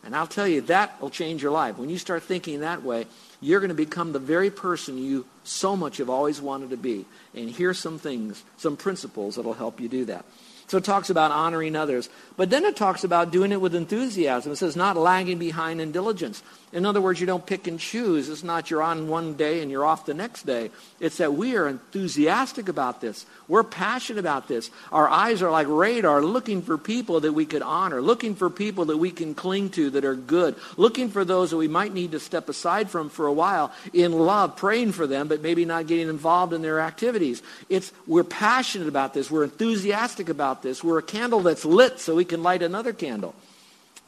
And 0.04 0.16
I'll 0.16 0.26
tell 0.26 0.48
you, 0.48 0.62
that 0.62 1.00
will 1.02 1.10
change 1.10 1.42
your 1.42 1.52
life. 1.52 1.76
When 1.76 1.90
you 1.90 1.98
start 1.98 2.22
thinking 2.22 2.60
that 2.60 2.82
way, 2.82 3.06
you're 3.40 3.60
going 3.60 3.68
to 3.68 3.74
become 3.74 4.12
the 4.12 4.18
very 4.18 4.50
person 4.50 4.96
you 4.96 5.26
so 5.44 5.76
much 5.76 5.98
have 5.98 6.08
always 6.08 6.40
wanted 6.40 6.70
to 6.70 6.76
be. 6.76 7.04
And 7.34 7.50
here's 7.50 7.78
some 7.78 7.98
things, 7.98 8.42
some 8.56 8.76
principles 8.76 9.36
that 9.36 9.42
will 9.42 9.54
help 9.54 9.80
you 9.80 9.88
do 9.88 10.06
that. 10.06 10.24
So 10.68 10.76
it 10.76 10.84
talks 10.84 11.10
about 11.10 11.32
honoring 11.32 11.74
others. 11.74 12.10
But 12.36 12.50
then 12.50 12.64
it 12.64 12.76
talks 12.76 13.02
about 13.02 13.32
doing 13.32 13.52
it 13.52 13.60
with 13.60 13.74
enthusiasm. 13.74 14.52
It 14.52 14.56
says 14.56 14.76
not 14.76 14.96
lagging 14.96 15.38
behind 15.38 15.80
in 15.80 15.92
diligence. 15.92 16.42
In 16.72 16.84
other 16.84 17.00
words, 17.00 17.18
you 17.18 17.26
don't 17.26 17.46
pick 17.46 17.66
and 17.66 17.80
choose. 17.80 18.28
It's 18.28 18.42
not 18.42 18.70
you're 18.70 18.82
on 18.82 19.08
one 19.08 19.34
day 19.34 19.62
and 19.62 19.70
you're 19.70 19.86
off 19.86 20.04
the 20.04 20.12
next 20.12 20.44
day. 20.44 20.70
It's 21.00 21.16
that 21.16 21.32
we 21.32 21.56
are 21.56 21.66
enthusiastic 21.66 22.68
about 22.68 23.00
this. 23.00 23.24
We're 23.48 23.64
passionate 23.64 24.20
about 24.20 24.48
this. 24.48 24.70
Our 24.92 25.08
eyes 25.08 25.40
are 25.40 25.50
like 25.50 25.66
radar 25.68 26.22
looking 26.22 26.60
for 26.60 26.76
people 26.76 27.20
that 27.20 27.32
we 27.32 27.46
could 27.46 27.62
honor, 27.62 28.02
looking 28.02 28.34
for 28.34 28.50
people 28.50 28.84
that 28.86 28.98
we 28.98 29.10
can 29.10 29.34
cling 29.34 29.70
to 29.70 29.88
that 29.90 30.04
are 30.04 30.14
good, 30.14 30.56
looking 30.76 31.08
for 31.08 31.24
those 31.24 31.50
that 31.50 31.56
we 31.56 31.68
might 31.68 31.94
need 31.94 32.12
to 32.12 32.20
step 32.20 32.50
aside 32.50 32.90
from 32.90 33.08
for 33.08 33.26
a 33.26 33.32
while 33.32 33.72
in 33.94 34.12
love, 34.12 34.56
praying 34.56 34.92
for 34.92 35.06
them, 35.06 35.26
but 35.26 35.40
maybe 35.40 35.64
not 35.64 35.86
getting 35.86 36.08
involved 36.10 36.52
in 36.52 36.60
their 36.60 36.80
activities. 36.80 37.42
It's 37.70 37.92
we're 38.06 38.24
passionate 38.24 38.88
about 38.88 39.14
this. 39.14 39.30
We're 39.30 39.44
enthusiastic 39.44 40.28
about 40.28 40.62
this. 40.62 40.84
We're 40.84 40.98
a 40.98 41.02
candle 41.02 41.40
that's 41.40 41.64
lit 41.64 41.98
so 41.98 42.14
we 42.14 42.26
can 42.26 42.42
light 42.42 42.62
another 42.62 42.92
candle. 42.92 43.34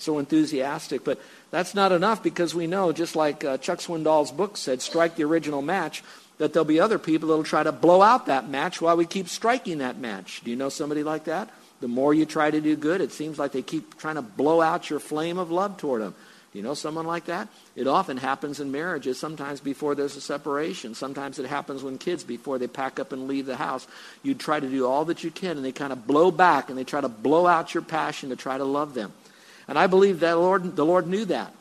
so 0.01 0.19
enthusiastic. 0.19 1.05
But 1.05 1.21
that's 1.51 1.75
not 1.75 1.93
enough 1.93 2.23
because 2.23 2.55
we 2.55 2.67
know, 2.67 2.93
just 2.93 3.17
like 3.17 3.45
uh, 3.45 3.59
Chuck 3.59 3.81
Swindoll's 3.81 4.31
book 4.31 4.57
said, 4.57 4.81
strike 4.81 5.17
the 5.17 5.25
original 5.25 5.63
match, 5.63 6.03
that 6.39 6.53
there'll 6.53 6.65
be 6.65 6.81
other 6.81 6.99
people 6.99 7.29
that'll 7.29 7.45
try 7.45 7.63
to 7.63 7.73
blow 7.73 8.03
out 8.03 8.27
that 8.27 8.49
match 8.49 8.81
while 8.81 8.97
we 8.97 9.05
keep 9.05 9.29
striking 9.29 9.79
that 9.79 9.99
match. 9.99 10.43
Do 10.45 10.51
you 10.51 10.57
know 10.57 10.69
somebody 10.69 11.03
like 11.03 11.25
that? 11.25 11.51
The 11.81 11.89
more 11.89 12.15
you 12.15 12.25
try 12.25 12.51
to 12.51 12.61
do 12.61 12.77
good, 12.77 13.01
it 13.01 13.13
seems 13.13 13.39
like 13.39 13.53
they 13.53 13.63
keep 13.63 13.99
trying 13.99 14.15
to 14.15 14.23
blow 14.23 14.61
out 14.61 14.89
your 14.91 15.01
flame 15.01 15.39
of 15.39 15.51
love 15.51 15.77
toward 15.77 16.03
them. 16.03 16.15
Do 16.53 16.59
you 16.59 16.65
know 16.65 16.75
someone 16.75 17.07
like 17.07 17.27
that? 17.27 17.49
It 17.77 17.87
often 17.87 18.17
happens 18.17 18.59
in 18.59 18.73
marriages, 18.73 19.19
sometimes 19.19 19.61
before 19.61 19.95
there's 19.95 20.17
a 20.17 20.21
separation. 20.21 20.95
Sometimes 20.95 21.39
it 21.39 21.47
happens 21.47 21.83
when 21.83 21.97
kids, 21.97 22.25
before 22.25 22.59
they 22.59 22.67
pack 22.67 22.99
up 22.99 23.13
and 23.13 23.29
leave 23.29 23.47
the 23.47 23.57
house, 23.57 23.87
you 24.23 24.35
try 24.35 24.59
to 24.59 24.69
do 24.69 24.87
all 24.87 25.05
that 25.07 25.23
you 25.23 25.31
can, 25.31 25.57
and 25.57 25.65
they 25.65 25.73
kind 25.73 25.93
of 25.93 26.07
blow 26.07 26.31
back 26.31 26.69
and 26.69 26.77
they 26.77 26.85
try 26.85 27.01
to 27.01 27.09
blow 27.09 27.47
out 27.47 27.73
your 27.73 27.85
passion 27.85 28.31
to 28.31 28.37
try 28.37 28.59
to 28.59 28.65
love 28.65 28.95
them. 28.95 29.13
And 29.71 29.79
I 29.79 29.87
believe 29.87 30.21
that 30.21 30.37
Lord, 30.37 30.75
the 30.75 30.85
Lord 30.85 31.07
knew 31.07 31.25
that. 31.27 31.55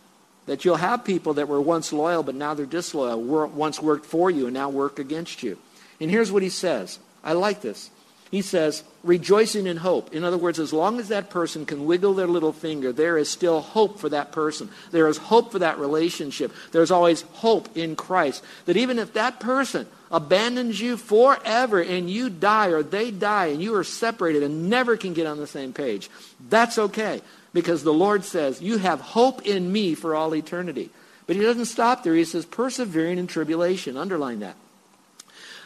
That 0.47 0.65
you'll 0.65 0.77
have 0.77 1.05
people 1.05 1.35
that 1.35 1.47
were 1.47 1.61
once 1.61 1.93
loyal, 1.93 2.23
but 2.23 2.33
now 2.33 2.55
they're 2.55 2.65
disloyal, 2.65 3.21
were, 3.21 3.45
once 3.45 3.79
worked 3.79 4.07
for 4.07 4.31
you 4.31 4.47
and 4.47 4.53
now 4.53 4.69
work 4.69 4.97
against 4.97 5.43
you. 5.43 5.59
And 6.01 6.09
here's 6.09 6.31
what 6.31 6.41
he 6.41 6.49
says. 6.49 6.97
I 7.23 7.33
like 7.33 7.61
this. 7.61 7.91
He 8.31 8.41
says, 8.41 8.83
rejoicing 9.03 9.67
in 9.67 9.77
hope. 9.77 10.13
In 10.13 10.23
other 10.23 10.37
words, 10.37 10.59
as 10.59 10.73
long 10.73 10.99
as 10.99 11.09
that 11.09 11.29
person 11.29 11.67
can 11.67 11.85
wiggle 11.85 12.15
their 12.15 12.27
little 12.27 12.51
finger, 12.53 12.91
there 12.91 13.17
is 13.17 13.29
still 13.29 13.61
hope 13.61 13.99
for 13.99 14.09
that 14.09 14.31
person. 14.31 14.69
There 14.89 15.07
is 15.07 15.17
hope 15.17 15.51
for 15.51 15.59
that 15.59 15.77
relationship. 15.77 16.51
There's 16.71 16.91
always 16.91 17.21
hope 17.21 17.77
in 17.77 17.95
Christ. 17.95 18.43
That 18.65 18.77
even 18.77 18.97
if 18.97 19.13
that 19.13 19.39
person 19.39 19.87
abandons 20.11 20.79
you 20.79 20.97
forever 20.97 21.79
and 21.79 22.09
you 22.09 22.31
die 22.31 22.67
or 22.67 22.81
they 22.81 23.11
die 23.11 23.47
and 23.47 23.61
you 23.61 23.75
are 23.75 23.83
separated 23.83 24.41
and 24.41 24.67
never 24.69 24.97
can 24.97 25.13
get 25.13 25.27
on 25.27 25.37
the 25.37 25.47
same 25.47 25.73
page, 25.73 26.09
that's 26.49 26.79
okay. 26.79 27.21
Because 27.53 27.83
the 27.83 27.93
Lord 27.93 28.23
says, 28.23 28.61
you 28.61 28.77
have 28.77 29.01
hope 29.01 29.41
in 29.41 29.71
me 29.71 29.95
for 29.95 30.15
all 30.15 30.35
eternity. 30.35 30.89
But 31.25 31.35
he 31.35 31.41
doesn't 31.41 31.65
stop 31.65 32.03
there. 32.03 32.15
He 32.15 32.25
says, 32.25 32.45
persevering 32.45 33.17
in 33.17 33.27
tribulation. 33.27 33.97
Underline 33.97 34.39
that. 34.39 34.55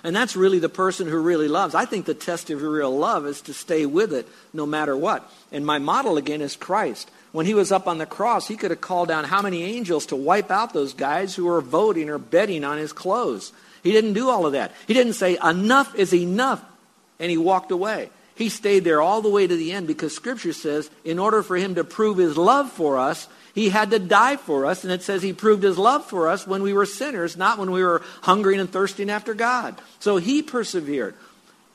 And 0.04 0.14
that's 0.14 0.36
really 0.36 0.60
the 0.60 0.68
person 0.68 1.08
who 1.08 1.18
really 1.18 1.48
loves. 1.48 1.74
I 1.74 1.86
think 1.86 2.06
the 2.06 2.14
test 2.14 2.50
of 2.50 2.62
real 2.62 2.96
love 2.96 3.26
is 3.26 3.42
to 3.44 3.54
stay 3.54 3.86
with 3.86 4.14
it 4.14 4.28
no 4.52 4.66
matter 4.66 4.98
what. 4.98 5.32
And 5.52 5.66
my 5.66 5.80
model 5.80 6.18
again 6.18 6.42
is 6.42 6.58
Christ. 6.58 7.10
When 7.32 7.46
he 7.46 7.54
was 7.54 7.72
up 7.72 7.88
on 7.88 7.98
the 7.98 8.06
cross, 8.06 8.48
he 8.48 8.58
could 8.58 8.72
have 8.72 8.82
called 8.82 9.08
down 9.08 9.24
how 9.24 9.42
many 9.42 9.64
angels 9.64 10.06
to 10.08 10.16
wipe 10.16 10.52
out 10.52 10.74
those 10.74 10.94
guys 10.94 11.36
who 11.36 11.46
were 11.46 11.62
voting 11.62 12.10
or 12.10 12.18
betting 12.18 12.66
on 12.66 12.78
his 12.78 12.92
clothes. 12.92 13.54
He 13.82 13.92
didn't 13.92 14.14
do 14.14 14.30
all 14.30 14.46
of 14.46 14.52
that. 14.52 14.74
He 14.88 14.94
didn't 14.94 15.14
say, 15.14 15.38
enough 15.44 15.96
is 15.96 16.14
enough, 16.14 16.64
and 17.20 17.32
he 17.32 17.38
walked 17.38 17.72
away. 17.72 18.10
He 18.36 18.50
stayed 18.50 18.84
there 18.84 19.02
all 19.02 19.22
the 19.22 19.30
way 19.30 19.46
to 19.46 19.56
the 19.56 19.72
end 19.72 19.88
because 19.88 20.16
Scripture 20.16 20.54
says, 20.54 20.90
in 21.06 21.20
order 21.20 21.44
for 21.44 21.56
him 21.56 21.76
to 21.76 21.84
prove 21.84 22.18
his 22.18 22.38
love 22.38 22.72
for 22.72 22.98
us, 22.98 23.28
he 23.54 23.70
had 23.70 23.92
to 23.92 24.00
die 24.00 24.38
for 24.38 24.66
us, 24.66 24.84
and 24.84 24.92
it 24.92 25.04
says 25.04 25.22
he 25.22 25.32
proved 25.32 25.62
his 25.62 25.78
love 25.78 26.06
for 26.06 26.28
us 26.28 26.48
when 26.48 26.64
we 26.64 26.74
were 26.74 26.88
sinners, 26.88 27.38
not 27.38 27.60
when 27.60 27.70
we 27.70 27.84
were 27.84 28.02
hungering 28.24 28.60
and 28.60 28.72
thirsting 28.72 29.12
after 29.12 29.36
God. 29.36 29.80
So 30.00 30.18
he 30.18 30.42
persevered. 30.42 31.14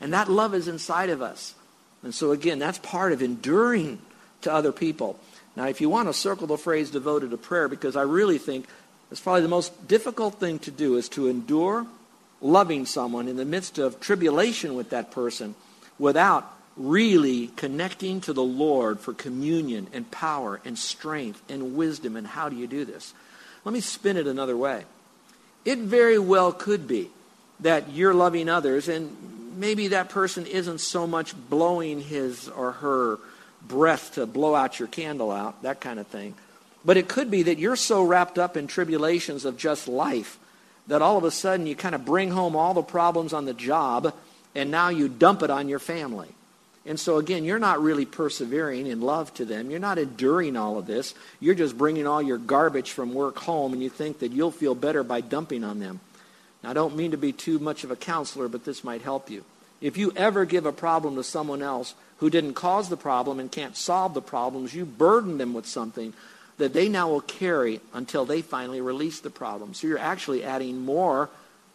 And 0.00 0.12
that 0.12 0.28
love 0.28 0.54
is 0.54 0.66
inside 0.66 1.10
of 1.10 1.22
us. 1.22 1.54
And 2.02 2.12
so, 2.12 2.32
again, 2.32 2.58
that's 2.58 2.78
part 2.78 3.12
of 3.12 3.22
enduring 3.22 4.00
to 4.42 4.52
other 4.52 4.72
people. 4.72 5.18
Now, 5.56 5.66
if 5.66 5.80
you 5.80 5.88
want 5.88 6.08
to 6.08 6.12
circle 6.12 6.46
the 6.48 6.58
phrase 6.58 6.90
devoted 6.90 7.30
to 7.30 7.36
prayer, 7.36 7.68
because 7.68 7.96
I 7.96 8.02
really 8.02 8.38
think 8.38 8.66
it's 9.10 9.20
probably 9.20 9.42
the 9.42 9.48
most 9.48 9.88
difficult 9.88 10.34
thing 10.34 10.58
to 10.60 10.70
do 10.70 10.96
is 10.96 11.08
to 11.10 11.28
endure 11.28 11.86
loving 12.40 12.86
someone 12.86 13.26
in 13.28 13.36
the 13.36 13.44
midst 13.44 13.78
of 13.78 14.00
tribulation 14.00 14.74
with 14.74 14.90
that 14.90 15.10
person 15.10 15.54
without 15.98 16.52
really 16.76 17.48
connecting 17.48 18.20
to 18.22 18.32
the 18.32 18.42
Lord 18.42 19.00
for 19.00 19.12
communion 19.12 19.88
and 19.92 20.10
power 20.10 20.60
and 20.64 20.78
strength 20.78 21.42
and 21.48 21.76
wisdom. 21.76 22.16
And 22.16 22.26
how 22.26 22.48
do 22.48 22.56
you 22.56 22.66
do 22.66 22.84
this? 22.84 23.12
Let 23.64 23.72
me 23.72 23.80
spin 23.80 24.16
it 24.16 24.26
another 24.26 24.56
way. 24.56 24.84
It 25.64 25.78
very 25.78 26.18
well 26.18 26.52
could 26.52 26.86
be 26.86 27.10
that 27.60 27.90
you're 27.90 28.14
loving 28.14 28.48
others, 28.48 28.88
and 28.88 29.56
maybe 29.56 29.88
that 29.88 30.08
person 30.08 30.46
isn't 30.46 30.78
so 30.78 31.06
much 31.06 31.34
blowing 31.50 32.00
his 32.00 32.48
or 32.48 32.72
her 32.72 33.18
breath 33.66 34.14
to 34.14 34.24
blow 34.24 34.54
out 34.54 34.78
your 34.78 34.88
candle 34.88 35.32
out, 35.32 35.62
that 35.62 35.80
kind 35.80 35.98
of 35.98 36.06
thing. 36.06 36.34
But 36.84 36.96
it 36.96 37.08
could 37.08 37.30
be 37.30 37.42
that 37.42 37.58
you're 37.58 37.76
so 37.76 38.04
wrapped 38.04 38.38
up 38.38 38.56
in 38.56 38.68
tribulations 38.68 39.44
of 39.44 39.56
just 39.56 39.88
life 39.88 40.38
that 40.86 41.02
all 41.02 41.18
of 41.18 41.24
a 41.24 41.30
sudden 41.30 41.66
you 41.66 41.74
kind 41.74 41.94
of 41.94 42.04
bring 42.04 42.30
home 42.30 42.54
all 42.54 42.72
the 42.72 42.82
problems 42.82 43.32
on 43.32 43.44
the 43.44 43.52
job 43.52 44.14
and 44.54 44.70
now 44.70 44.88
you 44.88 45.08
dump 45.08 45.42
it 45.42 45.50
on 45.50 45.68
your 45.68 45.78
family. 45.78 46.28
And 46.86 46.98
so, 46.98 47.18
again, 47.18 47.44
you're 47.44 47.58
not 47.58 47.82
really 47.82 48.06
persevering 48.06 48.86
in 48.86 49.02
love 49.02 49.34
to 49.34 49.44
them. 49.44 49.70
You're 49.70 49.78
not 49.78 49.98
enduring 49.98 50.56
all 50.56 50.78
of 50.78 50.86
this. 50.86 51.14
You're 51.38 51.54
just 51.54 51.76
bringing 51.76 52.06
all 52.06 52.22
your 52.22 52.38
garbage 52.38 52.92
from 52.92 53.12
work 53.12 53.38
home, 53.40 53.74
and 53.74 53.82
you 53.82 53.90
think 53.90 54.20
that 54.20 54.32
you'll 54.32 54.50
feel 54.50 54.74
better 54.74 55.02
by 55.02 55.20
dumping 55.20 55.64
on 55.64 55.80
them. 55.80 56.00
Now, 56.62 56.70
I 56.70 56.72
don't 56.72 56.96
mean 56.96 57.10
to 57.10 57.18
be 57.18 57.32
too 57.32 57.58
much 57.58 57.84
of 57.84 57.90
a 57.90 57.96
counselor, 57.96 58.48
but 58.48 58.64
this 58.64 58.82
might 58.82 59.02
help 59.02 59.28
you. 59.28 59.44
If 59.80 59.96
you 59.96 60.12
ever 60.16 60.44
give 60.44 60.64
a 60.64 60.72
problem 60.72 61.16
to 61.16 61.22
someone 61.22 61.62
else 61.62 61.94
who 62.18 62.30
didn't 62.30 62.54
cause 62.54 62.88
the 62.88 62.96
problem 62.96 63.38
and 63.38 63.52
can't 63.52 63.76
solve 63.76 64.14
the 64.14 64.22
problems, 64.22 64.74
you 64.74 64.84
burden 64.84 65.38
them 65.38 65.54
with 65.54 65.66
something 65.66 66.14
that 66.56 66.72
they 66.72 66.88
now 66.88 67.08
will 67.08 67.20
carry 67.20 67.80
until 67.92 68.24
they 68.24 68.42
finally 68.42 68.80
release 68.80 69.20
the 69.20 69.30
problem. 69.30 69.74
So 69.74 69.86
you're 69.86 69.98
actually 69.98 70.42
adding 70.42 70.80
more 70.80 71.30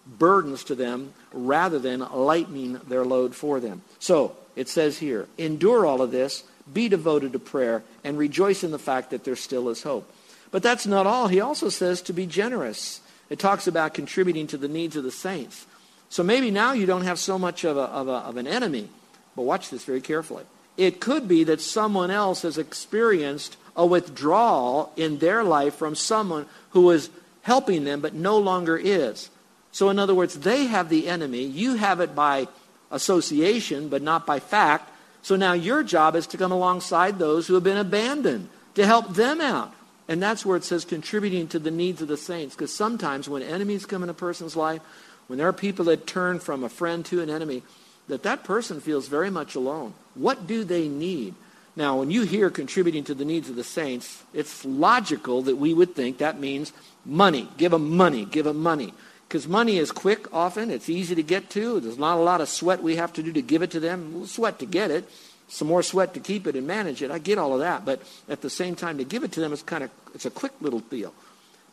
burdens 0.06 0.64
to 0.66 0.76
them 0.76 1.14
rather 1.32 1.80
than 1.80 2.00
lightening 2.12 2.74
their 2.88 3.06
load 3.06 3.36
for 3.36 3.60
them. 3.60 3.82
So 4.00 4.36
it 4.56 4.70
says 4.70 5.00
here, 5.00 5.28
endure 5.38 5.86
all 5.86 6.02
of 6.02 6.12
this, 6.12 6.44
be 6.72 6.90
devoted 6.90 7.34
to 7.34 7.40
prayer, 7.40 7.84
and 8.04 8.18
rejoice 8.18 8.64
in 8.64 8.72
the 8.72 8.80
fact 8.80 9.10
that 9.10 9.24
there 9.24 9.36
still 9.36 9.70
is 9.70 9.84
hope. 9.84 10.10
But 10.52 10.64
that's 10.64 10.86
not 10.86 11.08
all. 11.08 11.28
He 11.28 11.42
also 11.42 11.70
says 11.70 12.02
to 12.04 12.14
be 12.14 12.26
generous. 12.26 13.02
It 13.30 13.40
talks 13.40 13.68
about 13.68 13.94
contributing 13.94 14.48
to 14.48 14.58
the 14.58 14.68
needs 14.68 14.96
of 14.96 15.04
the 15.04 15.12
saints. 15.12 15.66
So 16.10 16.22
maybe 16.22 16.52
now 16.52 16.74
you 16.74 16.86
don't 16.86 17.04
have 17.04 17.18
so 17.18 17.40
much 17.40 17.64
of, 17.64 17.76
a, 17.76 17.82
of, 17.82 18.08
a, 18.08 18.12
of 18.12 18.38
an 18.38 18.46
enemy, 18.46 18.88
but 19.36 19.44
watch 19.44 19.72
this 19.72 19.84
very 19.84 20.02
carefully. 20.02 20.44
It 20.78 21.00
could 21.00 21.28
be 21.28 21.44
that 21.46 21.62
someone 21.62 22.12
else 22.12 22.44
has 22.44 22.58
experienced 22.58 23.58
a 23.76 23.86
withdrawal 23.86 24.92
in 24.96 25.18
their 25.18 25.44
life 25.44 25.76
from 25.76 25.96
someone 25.96 26.46
who 26.72 26.82
was 26.82 27.10
helping 27.42 27.84
them 27.84 28.00
but 28.02 28.14
no 28.14 28.38
longer 28.38 28.78
is. 28.78 29.30
So, 29.74 29.90
in 29.90 30.00
other 30.00 30.16
words, 30.16 30.40
they 30.40 30.66
have 30.68 30.88
the 30.88 31.10
enemy. 31.10 31.44
You 31.44 31.76
have 31.76 32.00
it 32.00 32.16
by 32.16 32.48
association, 32.94 33.90
but 33.90 34.02
not 34.02 34.26
by 34.26 34.40
fact. 34.40 34.90
So 35.24 35.36
now 35.36 35.54
your 35.54 35.84
job 35.84 36.16
is 36.16 36.28
to 36.28 36.38
come 36.38 36.52
alongside 36.52 37.18
those 37.18 37.48
who 37.48 37.56
have 37.56 37.64
been 37.64 37.78
abandoned, 37.78 38.50
to 38.76 38.86
help 38.86 39.16
them 39.16 39.42
out. 39.42 39.74
And 40.08 40.22
that's 40.22 40.46
where 40.46 40.58
it 40.58 40.66
says 40.66 40.86
contributing 40.86 41.48
to 41.50 41.60
the 41.60 41.72
needs 41.72 42.02
of 42.02 42.08
the 42.08 42.18
saints. 42.18 42.56
Because 42.56 42.74
sometimes 42.74 43.28
when 43.30 43.42
enemies 43.42 43.86
come 43.86 44.04
in 44.04 44.10
a 44.10 44.14
person's 44.14 44.56
life, 44.56 44.82
when 45.28 45.40
there 45.40 45.48
are 45.48 45.54
people 45.54 45.86
that 45.86 46.06
turn 46.06 46.40
from 46.40 46.64
a 46.64 46.70
friend 46.70 47.06
to 47.06 47.22
an 47.22 47.30
enemy, 47.30 47.64
that 48.10 48.24
that 48.24 48.44
person 48.44 48.82
feels 48.82 49.08
very 49.08 49.30
much 49.30 49.56
alone. 49.56 49.94
What 50.14 50.46
do 50.46 50.66
they 50.66 50.90
need? 50.90 51.36
Now, 51.76 51.98
when 51.98 52.12
you 52.12 52.24
hear 52.24 52.50
contributing 52.50 53.06
to 53.06 53.16
the 53.16 53.26
needs 53.26 53.50
of 53.50 53.56
the 53.56 53.64
saints, 53.64 54.24
it's 54.34 54.66
logical 54.66 55.42
that 55.44 55.56
we 55.56 55.74
would 55.74 55.96
think 55.96 56.18
that 56.18 56.40
means 56.40 56.74
money. 57.06 57.48
Give 57.58 57.72
them 57.72 57.96
money. 57.96 58.26
Give 58.26 58.44
them 58.44 58.62
money. 58.62 58.94
Because 59.34 59.48
money 59.48 59.80
is 59.80 59.92
quick 59.92 60.32
often, 60.32 60.70
it's 60.70 60.90
easy 60.90 61.16
to 61.16 61.24
get 61.24 61.50
to. 61.50 61.80
There's 61.80 61.98
not 61.98 62.20
a 62.20 62.22
lot 62.22 62.40
of 62.40 62.48
sweat 62.48 62.84
we 62.84 62.98
have 62.98 63.12
to 63.14 63.24
do 63.24 63.32
to 63.32 63.42
give 63.42 63.64
it 63.64 63.72
to 63.72 63.80
them. 63.80 64.14
We'll 64.14 64.28
sweat 64.28 64.60
to 64.60 64.68
get 64.68 64.92
it, 64.92 65.10
some 65.48 65.70
more 65.70 65.82
sweat 65.82 66.14
to 66.14 66.20
keep 66.20 66.46
it 66.46 66.56
and 66.56 66.68
manage 66.68 67.02
it. 67.02 67.10
I 67.10 67.18
get 67.18 67.40
all 67.40 67.52
of 67.52 67.60
that, 67.62 67.84
but 67.84 68.04
at 68.30 68.42
the 68.42 68.50
same 68.52 68.76
time, 68.76 69.00
to 69.00 69.04
give 69.04 69.24
it 69.24 69.32
to 69.32 69.40
them 69.40 69.52
is 69.52 69.64
kind 69.64 69.84
of 69.84 69.90
it's 70.14 70.28
a 70.28 70.30
quick 70.30 70.52
little 70.62 70.82
deal. 70.82 71.16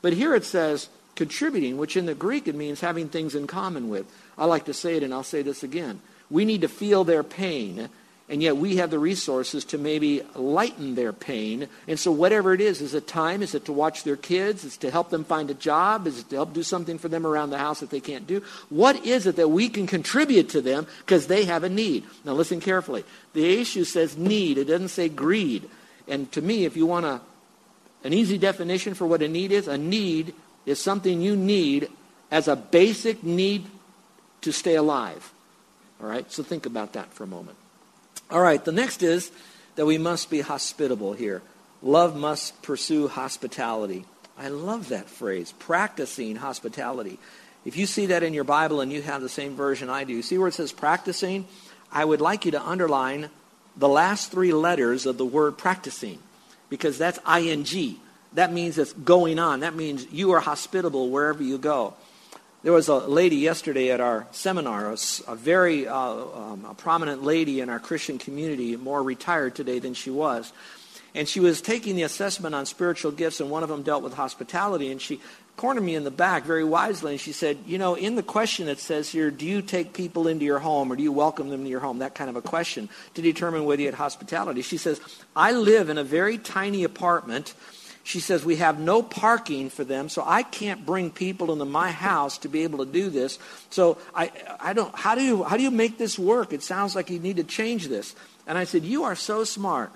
But 0.00 0.14
here 0.14 0.34
it 0.34 0.44
says 0.44 0.88
contributing, 1.16 1.76
which 1.76 1.98
in 1.98 2.06
the 2.06 2.14
Greek 2.14 2.48
it 2.48 2.54
means 2.54 2.80
having 2.80 3.10
things 3.10 3.34
in 3.34 3.46
common 3.46 3.90
with. 3.90 4.06
I 4.38 4.46
like 4.46 4.64
to 4.64 4.72
say 4.72 4.96
it, 4.96 5.02
and 5.02 5.12
I'll 5.12 5.22
say 5.22 5.42
this 5.42 5.62
again. 5.62 6.00
We 6.30 6.46
need 6.46 6.62
to 6.62 6.68
feel 6.68 7.04
their 7.04 7.22
pain 7.22 7.90
and 8.30 8.40
yet 8.40 8.56
we 8.56 8.76
have 8.76 8.90
the 8.90 8.98
resources 9.00 9.64
to 9.64 9.76
maybe 9.76 10.22
lighten 10.36 10.94
their 10.94 11.12
pain. 11.12 11.66
And 11.88 11.98
so 11.98 12.12
whatever 12.12 12.54
it 12.54 12.60
is, 12.60 12.80
is 12.80 12.94
it 12.94 13.08
time? 13.08 13.42
Is 13.42 13.56
it 13.56 13.64
to 13.64 13.72
watch 13.72 14.04
their 14.04 14.16
kids? 14.16 14.64
Is 14.64 14.76
it 14.76 14.80
to 14.82 14.90
help 14.92 15.10
them 15.10 15.24
find 15.24 15.50
a 15.50 15.54
job? 15.54 16.06
Is 16.06 16.20
it 16.20 16.30
to 16.30 16.36
help 16.36 16.52
do 16.52 16.62
something 16.62 16.96
for 16.96 17.08
them 17.08 17.26
around 17.26 17.50
the 17.50 17.58
house 17.58 17.80
that 17.80 17.90
they 17.90 17.98
can't 17.98 18.28
do? 18.28 18.40
What 18.68 19.04
is 19.04 19.26
it 19.26 19.34
that 19.34 19.48
we 19.48 19.68
can 19.68 19.88
contribute 19.88 20.48
to 20.50 20.60
them 20.60 20.86
because 21.00 21.26
they 21.26 21.44
have 21.46 21.64
a 21.64 21.68
need? 21.68 22.04
Now 22.24 22.34
listen 22.34 22.60
carefully. 22.60 23.02
The 23.32 23.60
issue 23.60 23.82
says 23.82 24.16
need. 24.16 24.58
It 24.58 24.66
doesn't 24.66 24.88
say 24.90 25.08
greed. 25.08 25.68
And 26.06 26.30
to 26.30 26.40
me, 26.40 26.64
if 26.64 26.76
you 26.76 26.86
want 26.86 27.06
a, 27.06 27.20
an 28.04 28.12
easy 28.12 28.38
definition 28.38 28.94
for 28.94 29.08
what 29.08 29.22
a 29.22 29.28
need 29.28 29.50
is, 29.50 29.66
a 29.66 29.76
need 29.76 30.34
is 30.66 30.78
something 30.78 31.20
you 31.20 31.34
need 31.34 31.88
as 32.30 32.46
a 32.46 32.54
basic 32.54 33.24
need 33.24 33.66
to 34.42 34.52
stay 34.52 34.76
alive. 34.76 35.32
All 36.00 36.08
right? 36.08 36.30
So 36.30 36.44
think 36.44 36.64
about 36.64 36.92
that 36.92 37.12
for 37.12 37.24
a 37.24 37.26
moment. 37.26 37.56
All 38.30 38.40
right, 38.40 38.64
the 38.64 38.72
next 38.72 39.02
is 39.02 39.30
that 39.74 39.86
we 39.86 39.98
must 39.98 40.30
be 40.30 40.40
hospitable 40.40 41.14
here. 41.14 41.42
Love 41.82 42.16
must 42.16 42.62
pursue 42.62 43.08
hospitality. 43.08 44.04
I 44.38 44.48
love 44.48 44.88
that 44.90 45.08
phrase, 45.08 45.52
practicing 45.58 46.36
hospitality. 46.36 47.18
If 47.64 47.76
you 47.76 47.86
see 47.86 48.06
that 48.06 48.22
in 48.22 48.32
your 48.32 48.44
Bible 48.44 48.80
and 48.80 48.92
you 48.92 49.02
have 49.02 49.20
the 49.20 49.28
same 49.28 49.56
version 49.56 49.90
I 49.90 50.04
do, 50.04 50.22
see 50.22 50.38
where 50.38 50.48
it 50.48 50.54
says 50.54 50.72
practicing? 50.72 51.46
I 51.90 52.04
would 52.04 52.20
like 52.20 52.44
you 52.44 52.52
to 52.52 52.62
underline 52.62 53.30
the 53.76 53.88
last 53.88 54.30
three 54.30 54.52
letters 54.52 55.06
of 55.06 55.18
the 55.18 55.26
word 55.26 55.58
practicing. 55.58 56.20
because 56.70 56.96
that's 56.96 57.18
ing. 57.28 57.96
That 58.32 58.52
means 58.52 58.78
it's 58.78 58.92
going 58.92 59.38
on. 59.38 59.60
That 59.60 59.74
means 59.74 60.06
you 60.12 60.30
are 60.30 60.40
hospitable 60.40 61.10
wherever 61.10 61.42
you 61.42 61.58
go. 61.58 61.94
There 62.62 62.74
was 62.74 62.88
a 62.88 62.96
lady 62.96 63.36
yesterday 63.36 63.90
at 63.90 64.02
our 64.02 64.26
seminar, 64.32 64.92
a, 64.92 64.96
a 65.28 65.34
very 65.34 65.88
uh, 65.88 65.96
um, 65.96 66.66
a 66.68 66.74
prominent 66.74 67.22
lady 67.22 67.60
in 67.60 67.70
our 67.70 67.80
Christian 67.80 68.18
community, 68.18 68.76
more 68.76 69.02
retired 69.02 69.54
today 69.54 69.78
than 69.78 69.94
she 69.94 70.10
was. 70.10 70.52
And 71.14 71.26
she 71.26 71.40
was 71.40 71.62
taking 71.62 71.96
the 71.96 72.02
assessment 72.02 72.54
on 72.54 72.66
spiritual 72.66 73.12
gifts, 73.12 73.40
and 73.40 73.50
one 73.50 73.62
of 73.62 73.70
them 73.70 73.82
dealt 73.82 74.02
with 74.02 74.12
hospitality. 74.12 74.92
And 74.92 75.00
she 75.00 75.22
cornered 75.56 75.80
me 75.80 75.94
in 75.94 76.04
the 76.04 76.10
back 76.10 76.44
very 76.44 76.62
wisely, 76.62 77.12
and 77.12 77.20
she 77.20 77.32
said, 77.32 77.56
You 77.66 77.78
know, 77.78 77.94
in 77.94 78.14
the 78.14 78.22
question 78.22 78.68
it 78.68 78.78
says 78.78 79.08
here, 79.08 79.30
do 79.30 79.46
you 79.46 79.62
take 79.62 79.94
people 79.94 80.28
into 80.28 80.44
your 80.44 80.58
home 80.58 80.92
or 80.92 80.96
do 80.96 81.02
you 81.02 81.12
welcome 81.12 81.48
them 81.48 81.64
to 81.64 81.70
your 81.70 81.80
home? 81.80 82.00
That 82.00 82.14
kind 82.14 82.28
of 82.28 82.36
a 82.36 82.42
question 82.42 82.90
to 83.14 83.22
determine 83.22 83.64
whether 83.64 83.80
you 83.80 83.88
had 83.88 83.94
hospitality. 83.94 84.60
She 84.60 84.76
says, 84.76 85.00
I 85.34 85.52
live 85.52 85.88
in 85.88 85.96
a 85.96 86.04
very 86.04 86.36
tiny 86.36 86.84
apartment. 86.84 87.54
She 88.10 88.18
says, 88.18 88.44
We 88.44 88.56
have 88.56 88.80
no 88.80 89.04
parking 89.04 89.70
for 89.70 89.84
them, 89.84 90.08
so 90.08 90.24
I 90.26 90.42
can't 90.42 90.84
bring 90.84 91.12
people 91.12 91.52
into 91.52 91.64
my 91.64 91.92
house 91.92 92.38
to 92.38 92.48
be 92.48 92.64
able 92.64 92.84
to 92.84 92.90
do 92.90 93.08
this. 93.08 93.38
So 93.70 93.98
I, 94.12 94.32
I 94.58 94.72
don't, 94.72 94.92
how 94.96 95.14
do, 95.14 95.22
you, 95.22 95.44
how 95.44 95.56
do 95.56 95.62
you 95.62 95.70
make 95.70 95.96
this 95.96 96.18
work? 96.18 96.52
It 96.52 96.64
sounds 96.64 96.96
like 96.96 97.08
you 97.08 97.20
need 97.20 97.36
to 97.36 97.44
change 97.44 97.86
this. 97.86 98.16
And 98.48 98.58
I 98.58 98.64
said, 98.64 98.82
You 98.82 99.04
are 99.04 99.14
so 99.14 99.44
smart. 99.44 99.92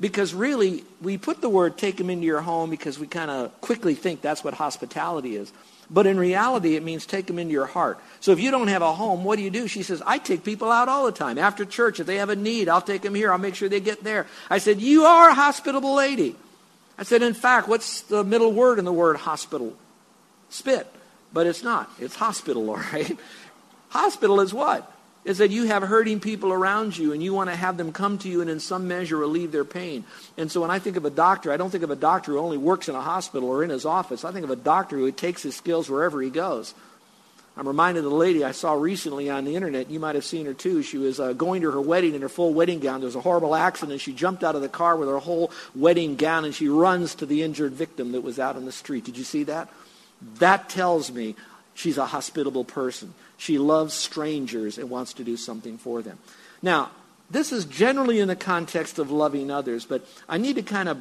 Because 0.00 0.34
really, 0.34 0.82
we 1.00 1.18
put 1.18 1.40
the 1.40 1.48
word 1.48 1.78
take 1.78 1.98
them 1.98 2.10
into 2.10 2.26
your 2.26 2.40
home 2.40 2.68
because 2.68 2.98
we 2.98 3.06
kind 3.06 3.30
of 3.30 3.58
quickly 3.60 3.94
think 3.94 4.22
that's 4.22 4.42
what 4.42 4.54
hospitality 4.54 5.36
is. 5.36 5.52
But 5.88 6.08
in 6.08 6.18
reality, 6.18 6.74
it 6.74 6.82
means 6.82 7.06
take 7.06 7.26
them 7.26 7.38
into 7.38 7.52
your 7.52 7.66
heart. 7.66 8.00
So 8.18 8.32
if 8.32 8.40
you 8.40 8.50
don't 8.50 8.66
have 8.66 8.82
a 8.82 8.92
home, 8.92 9.22
what 9.22 9.36
do 9.36 9.42
you 9.42 9.50
do? 9.50 9.68
She 9.68 9.84
says, 9.84 10.02
I 10.04 10.18
take 10.18 10.42
people 10.42 10.72
out 10.72 10.88
all 10.88 11.06
the 11.06 11.12
time. 11.12 11.38
After 11.38 11.64
church, 11.64 12.00
if 12.00 12.08
they 12.08 12.16
have 12.16 12.28
a 12.28 12.34
need, 12.34 12.68
I'll 12.68 12.82
take 12.82 13.02
them 13.02 13.14
here. 13.14 13.30
I'll 13.30 13.38
make 13.38 13.54
sure 13.54 13.68
they 13.68 13.78
get 13.78 14.02
there. 14.02 14.26
I 14.50 14.58
said, 14.58 14.80
You 14.80 15.04
are 15.04 15.30
a 15.30 15.34
hospitable 15.34 15.94
lady. 15.94 16.34
I 16.98 17.02
said, 17.02 17.22
In 17.22 17.34
fact, 17.34 17.68
what's 17.68 18.02
the 18.02 18.24
middle 18.24 18.52
word 18.52 18.78
in 18.78 18.84
the 18.84 18.92
word 18.92 19.16
hospital? 19.16 19.74
Spit. 20.50 20.86
But 21.32 21.46
it's 21.46 21.62
not. 21.62 21.90
It's 21.98 22.14
hospital, 22.14 22.70
all 22.70 22.76
right? 22.76 23.16
Hospital 23.90 24.40
is 24.40 24.54
what? 24.54 24.92
is 25.26 25.38
that 25.38 25.50
you 25.50 25.66
have 25.66 25.82
hurting 25.82 26.20
people 26.20 26.52
around 26.52 26.96
you 26.96 27.12
and 27.12 27.20
you 27.20 27.34
want 27.34 27.50
to 27.50 27.56
have 27.56 27.76
them 27.76 27.92
come 27.92 28.16
to 28.16 28.28
you 28.28 28.40
and 28.40 28.48
in 28.48 28.60
some 28.60 28.86
measure 28.86 29.16
relieve 29.16 29.50
their 29.50 29.64
pain. 29.64 30.04
And 30.38 30.50
so 30.50 30.60
when 30.60 30.70
I 30.70 30.78
think 30.78 30.96
of 30.96 31.04
a 31.04 31.10
doctor, 31.10 31.50
I 31.50 31.56
don't 31.56 31.68
think 31.68 31.82
of 31.82 31.90
a 31.90 31.96
doctor 31.96 32.32
who 32.32 32.38
only 32.38 32.56
works 32.56 32.88
in 32.88 32.94
a 32.94 33.00
hospital 33.00 33.48
or 33.48 33.64
in 33.64 33.70
his 33.70 33.84
office. 33.84 34.24
I 34.24 34.30
think 34.30 34.44
of 34.44 34.50
a 34.50 34.56
doctor 34.56 34.96
who 34.96 35.10
takes 35.10 35.42
his 35.42 35.56
skills 35.56 35.90
wherever 35.90 36.22
he 36.22 36.30
goes. 36.30 36.74
I'm 37.56 37.66
reminded 37.66 38.04
of 38.04 38.10
the 38.10 38.16
lady 38.16 38.44
I 38.44 38.52
saw 38.52 38.74
recently 38.74 39.30
on 39.30 39.46
the 39.46 39.56
internet. 39.56 39.90
You 39.90 39.98
might 39.98 40.14
have 40.14 40.26
seen 40.26 40.44
her 40.44 40.52
too. 40.52 40.82
She 40.82 40.98
was 40.98 41.18
uh, 41.18 41.32
going 41.32 41.62
to 41.62 41.70
her 41.70 41.80
wedding 41.80 42.14
in 42.14 42.20
her 42.20 42.28
full 42.28 42.52
wedding 42.52 42.80
gown. 42.80 43.00
There 43.00 43.06
was 43.06 43.16
a 43.16 43.20
horrible 43.22 43.54
accident. 43.54 44.00
She 44.02 44.12
jumped 44.12 44.44
out 44.44 44.54
of 44.54 44.60
the 44.60 44.68
car 44.68 44.94
with 44.96 45.08
her 45.08 45.18
whole 45.18 45.50
wedding 45.74 46.16
gown 46.16 46.44
and 46.44 46.54
she 46.54 46.68
runs 46.68 47.14
to 47.14 47.26
the 47.26 47.42
injured 47.42 47.72
victim 47.72 48.12
that 48.12 48.20
was 48.20 48.38
out 48.38 48.56
on 48.56 48.66
the 48.66 48.72
street. 48.72 49.04
Did 49.04 49.16
you 49.16 49.24
see 49.24 49.44
that? 49.44 49.70
That 50.38 50.68
tells 50.68 51.10
me 51.10 51.34
she's 51.74 51.96
a 51.96 52.06
hospitable 52.06 52.64
person. 52.64 53.14
She 53.38 53.58
loves 53.58 53.94
strangers 53.94 54.76
and 54.76 54.90
wants 54.90 55.14
to 55.14 55.24
do 55.24 55.38
something 55.38 55.78
for 55.78 56.02
them. 56.02 56.18
Now, 56.60 56.90
this 57.30 57.52
is 57.52 57.64
generally 57.64 58.20
in 58.20 58.28
the 58.28 58.36
context 58.36 58.98
of 58.98 59.10
loving 59.10 59.50
others, 59.50 59.84
but 59.84 60.06
I 60.28 60.38
need 60.38 60.56
to 60.56 60.62
kind 60.62 60.88
of 60.88 60.98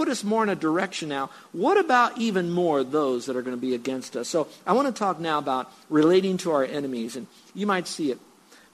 put 0.00 0.08
us 0.08 0.24
more 0.24 0.42
in 0.42 0.48
a 0.48 0.56
direction 0.56 1.10
now. 1.10 1.28
What 1.52 1.76
about 1.76 2.16
even 2.16 2.50
more 2.50 2.82
those 2.82 3.26
that 3.26 3.36
are 3.36 3.42
going 3.42 3.54
to 3.54 3.60
be 3.60 3.74
against 3.74 4.16
us? 4.16 4.30
So 4.30 4.48
I 4.66 4.72
want 4.72 4.88
to 4.88 4.98
talk 4.98 5.20
now 5.20 5.36
about 5.36 5.70
relating 5.90 6.38
to 6.38 6.52
our 6.52 6.64
enemies, 6.64 7.16
and 7.16 7.26
you 7.54 7.66
might 7.66 7.86
see 7.86 8.10
it. 8.10 8.18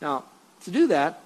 Now, 0.01 0.23
to 0.67 0.71
do 0.71 0.87
that, 0.87 1.19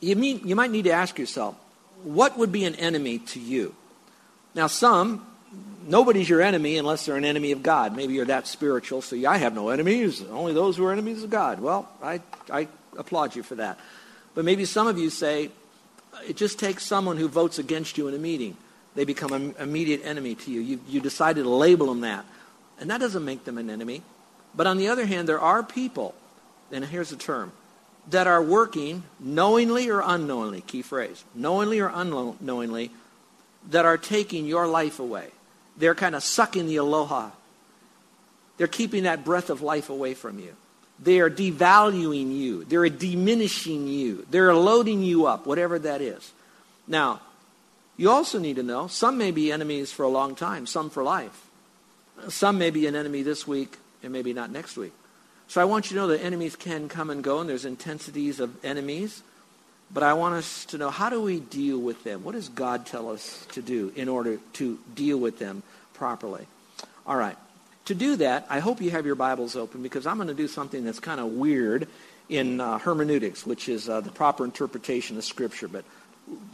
you, 0.00 0.14
mean, 0.14 0.42
you 0.44 0.54
might 0.54 0.70
need 0.70 0.84
to 0.84 0.90
ask 0.90 1.18
yourself, 1.18 1.56
what 2.02 2.36
would 2.36 2.52
be 2.52 2.66
an 2.66 2.74
enemy 2.74 3.18
to 3.18 3.40
you? 3.40 3.74
Now, 4.54 4.66
some 4.66 5.24
nobody's 5.86 6.28
your 6.28 6.42
enemy 6.42 6.76
unless 6.76 7.06
they're 7.06 7.16
an 7.16 7.24
enemy 7.24 7.52
of 7.52 7.62
God. 7.62 7.96
Maybe 7.96 8.12
you're 8.12 8.26
that 8.26 8.46
spiritual, 8.46 9.00
so 9.00 9.16
yeah, 9.16 9.30
I 9.30 9.38
have 9.38 9.54
no 9.54 9.70
enemies, 9.70 10.22
only 10.22 10.52
those 10.52 10.76
who 10.76 10.84
are 10.84 10.92
enemies 10.92 11.24
of 11.24 11.30
God. 11.30 11.60
Well, 11.60 11.88
I, 12.02 12.20
I 12.52 12.68
applaud 12.98 13.34
you 13.36 13.42
for 13.42 13.54
that. 13.54 13.80
But 14.34 14.44
maybe 14.44 14.66
some 14.66 14.86
of 14.86 14.98
you 14.98 15.08
say, 15.08 15.50
it 16.28 16.36
just 16.36 16.58
takes 16.58 16.84
someone 16.84 17.16
who 17.16 17.26
votes 17.26 17.58
against 17.58 17.96
you 17.96 18.06
in 18.06 18.12
a 18.12 18.18
meeting. 18.18 18.58
They 18.94 19.04
become 19.04 19.32
an 19.32 19.54
immediate 19.58 20.02
enemy 20.04 20.34
to 20.36 20.50
you. 20.50 20.60
You, 20.60 20.80
you 20.88 21.00
decided 21.00 21.42
to 21.42 21.48
label 21.48 21.86
them 21.86 22.02
that. 22.02 22.24
And 22.80 22.90
that 22.90 23.00
doesn't 23.00 23.24
make 23.24 23.44
them 23.44 23.58
an 23.58 23.70
enemy. 23.70 24.02
But 24.54 24.66
on 24.66 24.78
the 24.78 24.88
other 24.88 25.06
hand, 25.06 25.28
there 25.28 25.40
are 25.40 25.62
people, 25.62 26.14
and 26.70 26.84
here's 26.84 27.10
the 27.10 27.16
term, 27.16 27.52
that 28.10 28.26
are 28.26 28.42
working 28.42 29.02
knowingly 29.18 29.90
or 29.90 30.02
unknowingly, 30.04 30.60
key 30.60 30.82
phrase, 30.82 31.24
knowingly 31.34 31.80
or 31.80 31.90
unknowingly, 31.92 32.90
that 33.70 33.84
are 33.84 33.96
taking 33.96 34.46
your 34.46 34.66
life 34.66 34.98
away 34.98 35.30
they're 35.76 35.94
kind 35.94 36.14
of 36.14 36.22
sucking 36.22 36.66
the 36.66 36.76
aloha. 36.76 37.30
They're 38.56 38.66
keeping 38.66 39.04
that 39.04 39.24
breath 39.24 39.50
of 39.50 39.62
life 39.62 39.90
away 39.90 40.14
from 40.14 40.38
you. 40.38 40.54
They 41.00 41.18
are 41.18 41.30
devaluing 41.30 42.36
you. 42.36 42.64
They're 42.64 42.88
diminishing 42.88 43.88
you. 43.88 44.26
They're 44.30 44.54
loading 44.54 45.02
you 45.02 45.26
up, 45.26 45.46
whatever 45.46 45.78
that 45.80 46.00
is. 46.00 46.32
Now, 46.86 47.20
you 47.96 48.10
also 48.10 48.38
need 48.38 48.56
to 48.56 48.62
know 48.62 48.86
some 48.86 49.18
may 49.18 49.30
be 49.30 49.52
enemies 49.52 49.92
for 49.92 50.02
a 50.02 50.08
long 50.08 50.34
time, 50.34 50.66
some 50.66 50.90
for 50.90 51.02
life. 51.02 51.46
Some 52.28 52.58
may 52.58 52.70
be 52.70 52.86
an 52.86 52.96
enemy 52.96 53.22
this 53.22 53.46
week 53.46 53.76
and 54.02 54.12
maybe 54.12 54.32
not 54.32 54.50
next 54.50 54.76
week. 54.76 54.92
So 55.48 55.60
I 55.60 55.64
want 55.64 55.90
you 55.90 55.96
to 55.96 56.02
know 56.02 56.06
that 56.08 56.22
enemies 56.22 56.56
can 56.56 56.88
come 56.88 57.10
and 57.10 57.22
go, 57.22 57.40
and 57.40 57.48
there's 57.48 57.64
intensities 57.64 58.40
of 58.40 58.64
enemies. 58.64 59.22
But 59.92 60.02
I 60.02 60.14
want 60.14 60.34
us 60.34 60.64
to 60.66 60.78
know 60.78 60.90
how 60.90 61.10
do 61.10 61.20
we 61.20 61.38
deal 61.38 61.78
with 61.78 62.02
them? 62.02 62.24
What 62.24 62.32
does 62.32 62.48
God 62.48 62.86
tell 62.86 63.10
us 63.10 63.46
to 63.52 63.62
do 63.62 63.92
in 63.94 64.08
order 64.08 64.38
to 64.54 64.78
deal 64.94 65.18
with 65.18 65.38
them 65.38 65.62
properly? 65.92 66.46
All 67.06 67.16
right. 67.16 67.36
To 67.86 67.94
do 67.94 68.16
that, 68.16 68.46
I 68.48 68.60
hope 68.60 68.80
you 68.80 68.90
have 68.92 69.04
your 69.04 69.14
Bibles 69.14 69.56
open 69.56 69.82
because 69.82 70.06
I'm 70.06 70.16
going 70.16 70.28
to 70.28 70.34
do 70.34 70.48
something 70.48 70.84
that's 70.84 71.00
kind 71.00 71.20
of 71.20 71.26
weird 71.26 71.86
in 72.30 72.60
uh, 72.60 72.78
hermeneutics, 72.78 73.44
which 73.44 73.68
is 73.68 73.88
uh, 73.88 74.00
the 74.00 74.10
proper 74.10 74.44
interpretation 74.44 75.18
of 75.18 75.24
Scripture. 75.24 75.68
But 75.68 75.84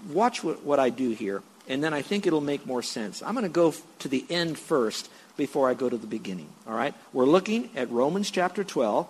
watch 0.08 0.42
what, 0.42 0.62
what 0.64 0.78
I 0.78 0.90
do 0.90 1.10
here, 1.10 1.42
and 1.68 1.82
then 1.82 1.94
I 1.94 2.02
think 2.02 2.26
it'll 2.26 2.40
make 2.40 2.66
more 2.66 2.82
sense. 2.82 3.22
I'm 3.22 3.34
going 3.34 3.44
to 3.44 3.48
go 3.48 3.74
to 4.00 4.08
the 4.08 4.24
end 4.28 4.58
first 4.58 5.10
before 5.36 5.70
I 5.70 5.74
go 5.74 5.88
to 5.88 5.96
the 5.96 6.06
beginning. 6.06 6.48
All 6.66 6.74
right? 6.74 6.94
We're 7.12 7.26
looking 7.26 7.70
at 7.76 7.90
Romans 7.90 8.30
chapter 8.30 8.64
12 8.64 9.06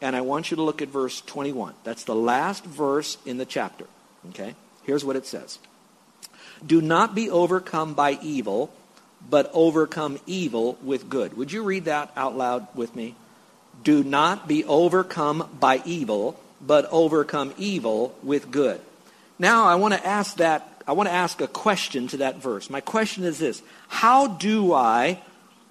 and 0.00 0.14
I 0.14 0.20
want 0.20 0.50
you 0.50 0.56
to 0.56 0.62
look 0.62 0.82
at 0.82 0.88
verse 0.88 1.20
21. 1.22 1.74
That's 1.84 2.04
the 2.04 2.14
last 2.14 2.64
verse 2.64 3.18
in 3.24 3.38
the 3.38 3.46
chapter. 3.46 3.86
Okay? 4.30 4.54
Here's 4.84 5.04
what 5.04 5.16
it 5.16 5.26
says 5.26 5.58
Do 6.64 6.80
not 6.80 7.14
be 7.14 7.30
overcome 7.30 7.94
by 7.94 8.18
evil, 8.22 8.72
but 9.28 9.50
overcome 9.54 10.18
evil 10.26 10.78
with 10.82 11.08
good. 11.08 11.36
Would 11.36 11.52
you 11.52 11.62
read 11.62 11.86
that 11.86 12.12
out 12.16 12.36
loud 12.36 12.66
with 12.74 12.94
me? 12.94 13.14
Do 13.82 14.02
not 14.02 14.48
be 14.48 14.64
overcome 14.64 15.48
by 15.60 15.82
evil, 15.84 16.40
but 16.60 16.86
overcome 16.90 17.52
evil 17.56 18.14
with 18.22 18.50
good. 18.50 18.80
Now 19.38 19.64
I 19.64 19.74
want 19.74 19.94
to 19.94 20.06
ask 20.06 20.36
that 20.36 20.68
I 20.88 20.92
want 20.92 21.08
to 21.08 21.14
ask 21.14 21.40
a 21.40 21.48
question 21.48 22.06
to 22.08 22.18
that 22.18 22.36
verse. 22.36 22.70
My 22.70 22.80
question 22.80 23.24
is 23.24 23.38
this 23.38 23.62
How 23.88 24.28
do 24.28 24.72
I 24.72 25.20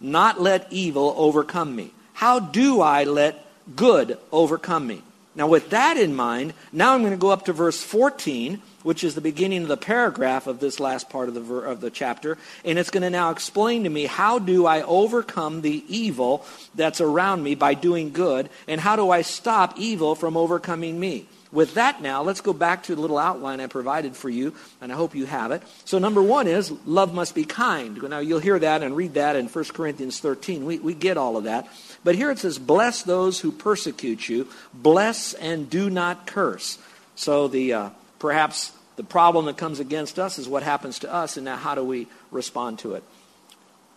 not 0.02 0.42
let 0.42 0.72
evil 0.72 1.14
overcome 1.18 1.76
me? 1.76 1.92
How 2.14 2.40
do 2.40 2.82
I 2.82 3.04
let 3.04 3.46
good 3.76 4.18
overcome 4.32 4.88
me. 4.88 5.02
Now, 5.38 5.48
with 5.48 5.72
that 5.72 5.98
in 5.98 6.16
mind, 6.16 6.54
now 6.72 6.94
I'm 6.94 7.02
going 7.02 7.12
to 7.12 7.18
go 7.18 7.30
up 7.30 7.46
to 7.46 7.54
verse 7.54 7.84
14, 7.84 8.62
which 8.84 9.04
is 9.04 9.16
the 9.16 9.22
beginning 9.22 9.64
of 9.64 9.68
the 9.68 9.76
paragraph 9.76 10.48
of 10.48 10.62
this 10.62 10.80
last 10.80 11.10
part 11.10 11.28
of 11.28 11.34
the, 11.34 11.42
ver- 11.42 11.66
of 11.66 11.82
the 11.82 11.90
chapter, 11.90 12.38
and 12.64 12.80
it's 12.80 12.90
going 12.90 13.04
to 13.04 13.10
now 13.10 13.32
explain 13.32 13.84
to 13.84 13.90
me 13.90 14.06
how 14.06 14.40
do 14.40 14.66
I 14.66 14.82
overcome 14.84 15.62
the 15.62 15.84
evil 15.90 16.46
that's 16.74 17.02
around 17.02 17.44
me 17.44 17.56
by 17.56 17.74
doing 17.74 18.14
good, 18.14 18.50
and 18.66 18.80
how 18.80 18.96
do 18.96 19.10
I 19.10 19.24
stop 19.24 19.78
evil 19.78 20.16
from 20.16 20.38
overcoming 20.38 20.98
me. 20.98 21.26
With 21.56 21.76
that 21.76 22.02
now, 22.02 22.22
let's 22.22 22.42
go 22.42 22.52
back 22.52 22.84
to 22.84 22.96
the 22.96 23.00
little 23.00 23.18
outline 23.18 23.62
I 23.62 23.68
provided 23.68 24.18
for 24.18 24.30
you, 24.30 24.54
and 24.82 24.92
I 24.92 24.96
hope 24.96 25.16
you 25.16 25.26
have 25.26 25.52
it. 25.52 25.64
So 25.86 26.00
number 26.00 26.22
one 26.22 26.48
is 26.48 26.70
love 26.86 27.14
must 27.14 27.34
be 27.34 27.46
kind. 27.46 27.98
Now 28.04 28.20
you'll 28.20 28.40
hear 28.40 28.60
that 28.60 28.84
and 28.84 28.94
read 28.94 29.14
that 29.14 29.38
in 29.38 29.48
1 29.48 29.64
Corinthians 29.74 30.20
13. 30.20 30.66
We, 30.66 30.80
we 30.80 30.94
get 30.94 31.16
all 31.16 31.38
of 31.38 31.46
that. 31.46 31.70
But 32.04 32.16
here 32.16 32.30
it 32.30 32.40
says, 32.40 32.60
Bless 32.60 33.04
those 33.04 33.40
who 33.40 33.54
persecute 33.54 34.28
you, 34.28 34.50
bless 34.74 35.34
and 35.34 35.70
do 35.70 35.90
not 35.90 36.28
curse. 36.28 36.78
So 37.16 37.48
the 37.48 37.72
uh, 37.72 37.90
perhaps 38.20 38.74
the 38.98 39.06
problem 39.06 39.46
that 39.46 39.56
comes 39.56 39.80
against 39.80 40.20
us 40.20 40.38
is 40.38 40.50
what 40.50 40.62
happens 40.62 41.00
to 41.00 41.14
us, 41.14 41.38
and 41.38 41.46
now 41.46 41.56
how 41.56 41.74
do 41.74 41.86
we 41.86 42.08
respond 42.32 42.80
to 42.80 42.96
it? 42.96 43.04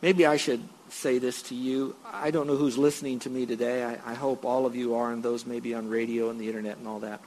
Maybe 0.01 0.27
I 0.27 0.37
should 0.37 0.63
say 0.91 1.19
this 1.19 1.43
to 1.43 1.57
you. 1.57 1.97
I 2.05 2.31
don't 2.31 2.47
know 2.47 2.57
who's 2.57 2.79
listening 2.79 3.19
to 3.21 3.31
me 3.31 3.47
today. 3.47 3.83
I, 3.83 4.13
I 4.13 4.15
hope 4.15 4.45
all 4.45 4.65
of 4.65 4.77
you 4.77 4.95
are, 4.95 5.11
and 5.11 5.25
those 5.25 5.45
maybe 5.45 5.75
on 5.75 5.89
radio 5.89 6.31
and 6.31 6.41
the 6.41 6.47
internet 6.47 6.79
and 6.79 6.87
all 6.87 7.01
that. 7.01 7.21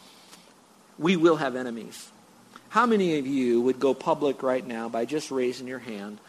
We 0.97 1.15
will 1.15 1.37
have 1.37 1.55
enemies. 1.55 2.09
How 2.69 2.85
many 2.85 3.17
of 3.19 3.27
you 3.27 3.61
would 3.61 3.79
go 3.79 3.93
public 3.93 4.43
right 4.43 4.65
now 4.65 4.87
by 4.89 5.05
just 5.05 5.31
raising 5.31 5.67
your 5.67 5.79
hand 5.79 6.19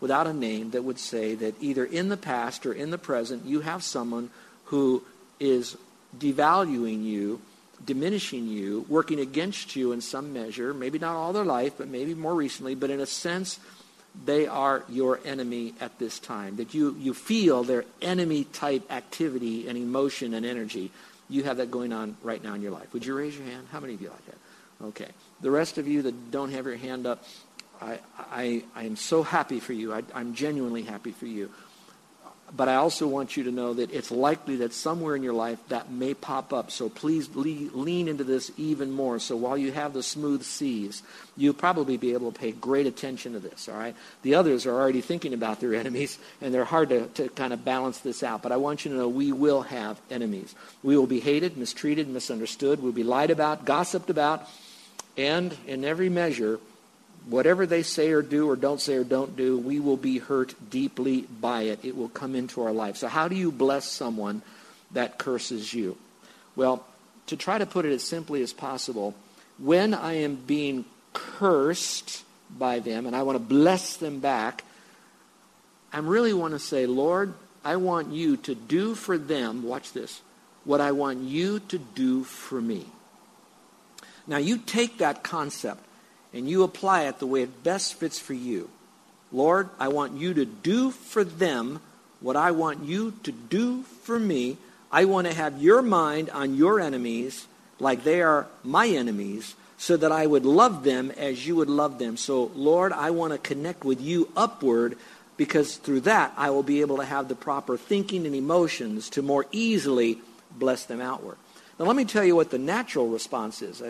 without 0.00 0.26
a 0.26 0.32
name 0.32 0.70
that 0.72 0.82
would 0.82 0.98
say 0.98 1.34
that 1.36 1.54
either 1.60 1.84
in 1.84 2.08
the 2.08 2.16
past 2.16 2.66
or 2.66 2.72
in 2.72 2.90
the 2.90 2.98
present 2.98 3.44
you 3.44 3.60
have 3.60 3.82
someone 3.82 4.30
who 4.66 5.04
is 5.38 5.76
devaluing 6.18 7.04
you 7.04 7.40
diminishing 7.84 8.46
you, 8.46 8.84
working 8.88 9.20
against 9.20 9.76
you 9.76 9.92
in 9.92 10.00
some 10.00 10.32
measure, 10.32 10.72
maybe 10.72 10.98
not 10.98 11.16
all 11.16 11.32
their 11.32 11.44
life, 11.44 11.74
but 11.78 11.88
maybe 11.88 12.14
more 12.14 12.34
recently, 12.34 12.74
but 12.74 12.90
in 12.90 13.00
a 13.00 13.06
sense, 13.06 13.58
they 14.24 14.46
are 14.46 14.84
your 14.88 15.18
enemy 15.24 15.74
at 15.80 15.98
this 15.98 16.18
time. 16.18 16.56
That 16.56 16.74
you, 16.74 16.96
you 16.98 17.14
feel 17.14 17.64
their 17.64 17.84
enemy 18.00 18.44
type 18.44 18.90
activity 18.90 19.68
and 19.68 19.76
emotion 19.76 20.34
and 20.34 20.44
energy. 20.44 20.90
You 21.32 21.44
have 21.44 21.56
that 21.56 21.70
going 21.70 21.94
on 21.94 22.16
right 22.22 22.44
now 22.44 22.52
in 22.52 22.60
your 22.60 22.72
life. 22.72 22.92
Would 22.92 23.06
you 23.06 23.16
raise 23.16 23.34
your 23.36 23.46
hand? 23.46 23.66
How 23.72 23.80
many 23.80 23.94
of 23.94 24.02
you 24.02 24.10
like 24.10 24.26
that? 24.26 24.86
Okay. 24.88 25.08
The 25.40 25.50
rest 25.50 25.78
of 25.78 25.88
you 25.88 26.02
that 26.02 26.30
don't 26.30 26.50
have 26.50 26.66
your 26.66 26.76
hand 26.76 27.06
up, 27.06 27.24
I, 27.80 28.00
I, 28.18 28.64
I 28.74 28.84
am 28.84 28.96
so 28.96 29.22
happy 29.22 29.58
for 29.58 29.72
you. 29.72 29.94
I, 29.94 30.02
I'm 30.14 30.34
genuinely 30.34 30.82
happy 30.82 31.12
for 31.12 31.24
you. 31.26 31.50
But 32.54 32.68
I 32.68 32.74
also 32.74 33.06
want 33.06 33.34
you 33.34 33.44
to 33.44 33.50
know 33.50 33.72
that 33.72 33.90
it's 33.90 34.10
likely 34.10 34.56
that 34.56 34.74
somewhere 34.74 35.16
in 35.16 35.22
your 35.22 35.32
life 35.32 35.58
that 35.68 35.90
may 35.90 36.12
pop 36.12 36.52
up. 36.52 36.70
So 36.70 36.90
please 36.90 37.30
lean 37.34 38.08
into 38.08 38.24
this 38.24 38.52
even 38.58 38.90
more. 38.90 39.18
So 39.18 39.36
while 39.36 39.56
you 39.56 39.72
have 39.72 39.94
the 39.94 40.02
smooth 40.02 40.42
seas, 40.42 41.02
you'll 41.34 41.54
probably 41.54 41.96
be 41.96 42.12
able 42.12 42.30
to 42.30 42.38
pay 42.38 42.52
great 42.52 42.86
attention 42.86 43.32
to 43.32 43.38
this, 43.38 43.70
all 43.70 43.78
right? 43.78 43.96
The 44.20 44.34
others 44.34 44.66
are 44.66 44.74
already 44.74 45.00
thinking 45.00 45.32
about 45.32 45.60
their 45.60 45.74
enemies, 45.82 46.18
and 46.42 46.52
they're 46.52 46.66
hard 46.66 46.90
to, 46.90 47.06
to 47.06 47.30
kind 47.30 47.54
of 47.54 47.64
balance 47.64 48.00
this 48.00 48.22
out. 48.22 48.42
But 48.42 48.52
I 48.52 48.58
want 48.58 48.84
you 48.84 48.90
to 48.90 48.98
know 48.98 49.08
we 49.08 49.32
will 49.32 49.62
have 49.62 49.98
enemies. 50.10 50.54
We 50.82 50.96
will 50.96 51.06
be 51.06 51.20
hated, 51.20 51.56
mistreated, 51.56 52.06
misunderstood. 52.08 52.82
We'll 52.82 52.92
be 52.92 53.02
lied 53.02 53.30
about, 53.30 53.64
gossiped 53.64 54.10
about, 54.10 54.46
and 55.16 55.56
in 55.66 55.86
every 55.86 56.10
measure, 56.10 56.60
whatever 57.26 57.66
they 57.66 57.82
say 57.82 58.10
or 58.10 58.22
do 58.22 58.48
or 58.48 58.56
don't 58.56 58.80
say 58.80 58.94
or 58.94 59.04
don't 59.04 59.36
do, 59.36 59.58
we 59.58 59.80
will 59.80 59.96
be 59.96 60.18
hurt 60.18 60.54
deeply 60.70 61.22
by 61.22 61.62
it. 61.62 61.84
It 61.84 61.96
will 61.96 62.08
come 62.08 62.34
into 62.34 62.62
our 62.62 62.72
life. 62.72 62.96
So, 62.96 63.08
how 63.08 63.28
do 63.28 63.36
you 63.36 63.52
bless 63.52 63.86
someone 63.86 64.42
that 64.92 65.18
curses 65.18 65.72
you? 65.72 65.96
Well, 66.56 66.84
to 67.26 67.36
try 67.36 67.58
to 67.58 67.66
put 67.66 67.84
it 67.84 67.92
as 67.92 68.02
simply 68.02 68.42
as 68.42 68.52
possible, 68.52 69.14
when 69.58 69.94
I 69.94 70.14
am 70.14 70.36
being 70.36 70.84
cursed 71.12 72.24
by 72.50 72.80
them 72.80 73.06
and 73.06 73.14
I 73.14 73.22
want 73.22 73.36
to 73.36 73.44
bless 73.44 73.96
them 73.96 74.20
back, 74.20 74.64
I 75.92 75.98
really 75.98 76.32
want 76.32 76.54
to 76.54 76.58
say, 76.58 76.86
Lord, 76.86 77.34
I 77.64 77.76
want 77.76 78.12
you 78.12 78.36
to 78.38 78.54
do 78.54 78.94
for 78.94 79.16
them, 79.16 79.62
watch 79.62 79.92
this, 79.92 80.20
what 80.64 80.80
I 80.80 80.92
want 80.92 81.20
you 81.20 81.60
to 81.60 81.78
do 81.78 82.24
for 82.24 82.60
me. 82.60 82.86
Now, 84.26 84.38
you 84.38 84.58
take 84.58 84.98
that 84.98 85.22
concept 85.22 85.84
and 86.32 86.48
you 86.48 86.62
apply 86.62 87.04
it 87.04 87.18
the 87.18 87.26
way 87.26 87.42
it 87.42 87.62
best 87.62 87.94
fits 87.94 88.18
for 88.18 88.34
you. 88.34 88.70
Lord, 89.30 89.68
I 89.78 89.88
want 89.88 90.12
you 90.12 90.34
to 90.34 90.44
do 90.44 90.90
for 90.90 91.24
them 91.24 91.80
what 92.20 92.36
I 92.36 92.50
want 92.50 92.84
you 92.84 93.14
to 93.24 93.32
do 93.32 93.82
for 93.82 94.18
me. 94.18 94.58
I 94.90 95.06
want 95.06 95.26
to 95.26 95.34
have 95.34 95.62
your 95.62 95.82
mind 95.82 96.30
on 96.30 96.54
your 96.54 96.80
enemies 96.80 97.46
like 97.78 98.04
they 98.04 98.22
are 98.22 98.46
my 98.62 98.86
enemies 98.86 99.54
so 99.76 99.96
that 99.96 100.12
I 100.12 100.26
would 100.26 100.44
love 100.44 100.84
them 100.84 101.10
as 101.10 101.46
you 101.46 101.56
would 101.56 101.68
love 101.68 101.98
them. 101.98 102.16
So, 102.16 102.52
Lord, 102.54 102.92
I 102.92 103.10
want 103.10 103.32
to 103.32 103.38
connect 103.38 103.84
with 103.84 104.00
you 104.00 104.30
upward 104.36 104.96
because 105.36 105.76
through 105.76 106.02
that 106.02 106.32
I 106.36 106.50
will 106.50 106.62
be 106.62 106.82
able 106.82 106.98
to 106.98 107.04
have 107.04 107.28
the 107.28 107.34
proper 107.34 107.76
thinking 107.76 108.26
and 108.26 108.34
emotions 108.34 109.10
to 109.10 109.22
more 109.22 109.46
easily 109.50 110.20
bless 110.56 110.84
them 110.84 111.00
outward. 111.00 111.36
Now, 111.78 111.86
let 111.86 111.96
me 111.96 112.04
tell 112.04 112.22
you 112.22 112.36
what 112.36 112.50
the 112.50 112.58
natural 112.58 113.08
response 113.08 113.62
is. 113.62 113.82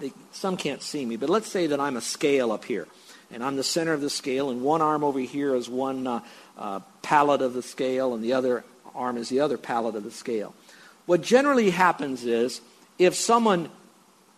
They, 0.00 0.12
some 0.32 0.56
can't 0.56 0.82
see 0.82 1.04
me, 1.04 1.16
but 1.16 1.28
let's 1.28 1.48
say 1.48 1.66
that 1.68 1.80
I'm 1.80 1.96
a 1.96 2.00
scale 2.00 2.52
up 2.52 2.64
here, 2.64 2.86
and 3.32 3.42
I'm 3.42 3.56
the 3.56 3.64
center 3.64 3.92
of 3.92 4.00
the 4.00 4.10
scale, 4.10 4.50
and 4.50 4.62
one 4.62 4.80
arm 4.80 5.02
over 5.02 5.18
here 5.18 5.54
is 5.54 5.68
one 5.68 6.06
uh, 6.06 6.20
uh, 6.56 6.80
pallet 7.02 7.42
of 7.42 7.52
the 7.52 7.62
scale, 7.62 8.14
and 8.14 8.22
the 8.22 8.32
other 8.32 8.64
arm 8.94 9.16
is 9.16 9.28
the 9.28 9.40
other 9.40 9.58
pallet 9.58 9.96
of 9.96 10.04
the 10.04 10.10
scale. 10.10 10.54
What 11.06 11.22
generally 11.22 11.70
happens 11.70 12.24
is 12.24 12.60
if 12.98 13.14
someone 13.14 13.70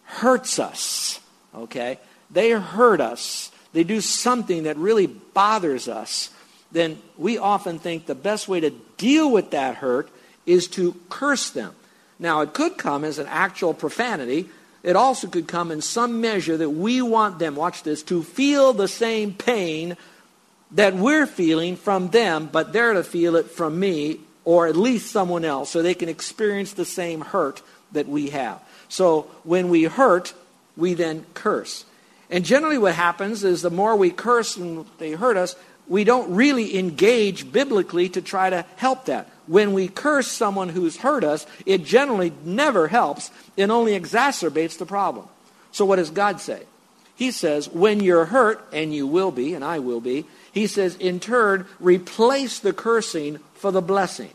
hurts 0.05 0.59
us, 0.59 1.21
okay, 1.55 1.99
they 2.31 2.51
hurt 2.51 3.01
us, 3.01 3.51
they 3.73 3.85
do 3.85 4.01
something 4.01 4.65
that 4.65 4.77
really 4.77 5.07
bothers 5.07 5.89
us, 5.89 6.31
then 6.73 6.99
we 7.17 7.39
often 7.39 7.79
think 7.79 8.07
the 8.07 8.15
best 8.15 8.49
way 8.49 8.61
to 8.61 8.71
deal 8.97 9.31
with 9.31 9.51
that 9.51 9.77
hurt 9.77 10.09
is 10.47 10.69
to 10.69 10.95
curse 11.09 11.51
them. 11.51 11.75
Now, 12.19 12.43
it 12.43 12.53
could 12.53 12.77
come 12.77 13.05
as 13.05 13.19
an 13.19 13.27
actual 13.29 13.75
profanity. 13.75 14.49
It 14.83 14.97
also 14.97 15.29
could 15.29 15.47
come 15.47 15.71
in 15.71 15.83
some 15.83 16.21
measure 16.21 16.57
that 16.57 16.71
we 16.71 17.03
want 17.03 17.39
them, 17.39 17.55
watch 17.55 17.83
this, 17.83 18.03
to 18.05 18.23
feel 18.23 18.73
the 18.73 18.89
same 18.89 19.35
pain 19.35 19.97
that 20.73 20.95
we're 20.95 21.27
feeling 21.27 21.77
from 21.77 22.09
them, 22.09 22.49
but 22.51 22.73
they're 22.73 22.95
to 22.95 23.05
feel 23.05 23.37
it 23.37 23.51
from 23.51 23.79
me 23.79 24.21
or 24.45 24.67
at 24.67 24.77
least 24.77 25.11
someone 25.11 25.45
else 25.45 25.71
so 25.71 25.83
they 25.83 25.95
can 25.95 26.09
experience 26.09 26.73
the 26.73 26.85
same 26.85 27.21
hurt 27.21 27.63
that 27.93 28.09
we 28.09 28.31
have. 28.31 28.61
So 28.89 29.23
when 29.45 29.69
we 29.69 29.85
hurt, 29.85 30.33
we 30.77 30.95
then 30.95 31.27
curse. 31.35 31.85
And 32.31 32.45
generally, 32.45 32.79
what 32.79 32.95
happens 32.95 33.45
is 33.45 33.63
the 33.63 33.71
more 33.71 33.97
we 33.97 34.11
curse 34.11 34.57
and 34.57 34.87
they 34.99 35.13
hurt 35.13 35.37
us, 35.37 35.57
we 35.89 36.05
don't 36.05 36.35
really 36.35 36.79
engage 36.79 37.51
biblically 37.53 38.09
to 38.11 38.23
try 38.23 38.49
to 38.49 38.65
help 38.77 39.07
that. 39.07 39.29
When 39.51 39.73
we 39.73 39.89
curse 39.89 40.29
someone 40.29 40.69
who's 40.69 40.99
hurt 40.99 41.25
us, 41.25 41.45
it 41.67 41.85
generally 41.85 42.33
never 42.45 42.87
helps. 42.87 43.33
It 43.57 43.69
only 43.69 43.99
exacerbates 43.99 44.79
the 44.79 44.87
problem. 44.87 45.27
So, 45.73 45.85
what 45.85 45.97
does 45.97 46.11
God 46.11 46.41
say? 46.41 46.63
He 47.17 47.33
says, 47.33 47.69
when 47.69 47.99
you're 47.99 48.27
hurt, 48.27 48.65
and 48.73 48.95
you 48.95 49.09
will 49.09 49.33
be, 49.33 49.55
and 49.55 49.65
I 49.65 49.81
will 49.81 50.01
be, 50.01 50.25
he 50.53 50.69
says, 50.69 50.95
in 50.95 51.19
turn, 51.19 51.67
replace 51.81 52.61
the 52.61 52.73
cursing 52.73 53.41
for 53.55 53.73
the 53.73 53.83
blessing. 53.83 54.31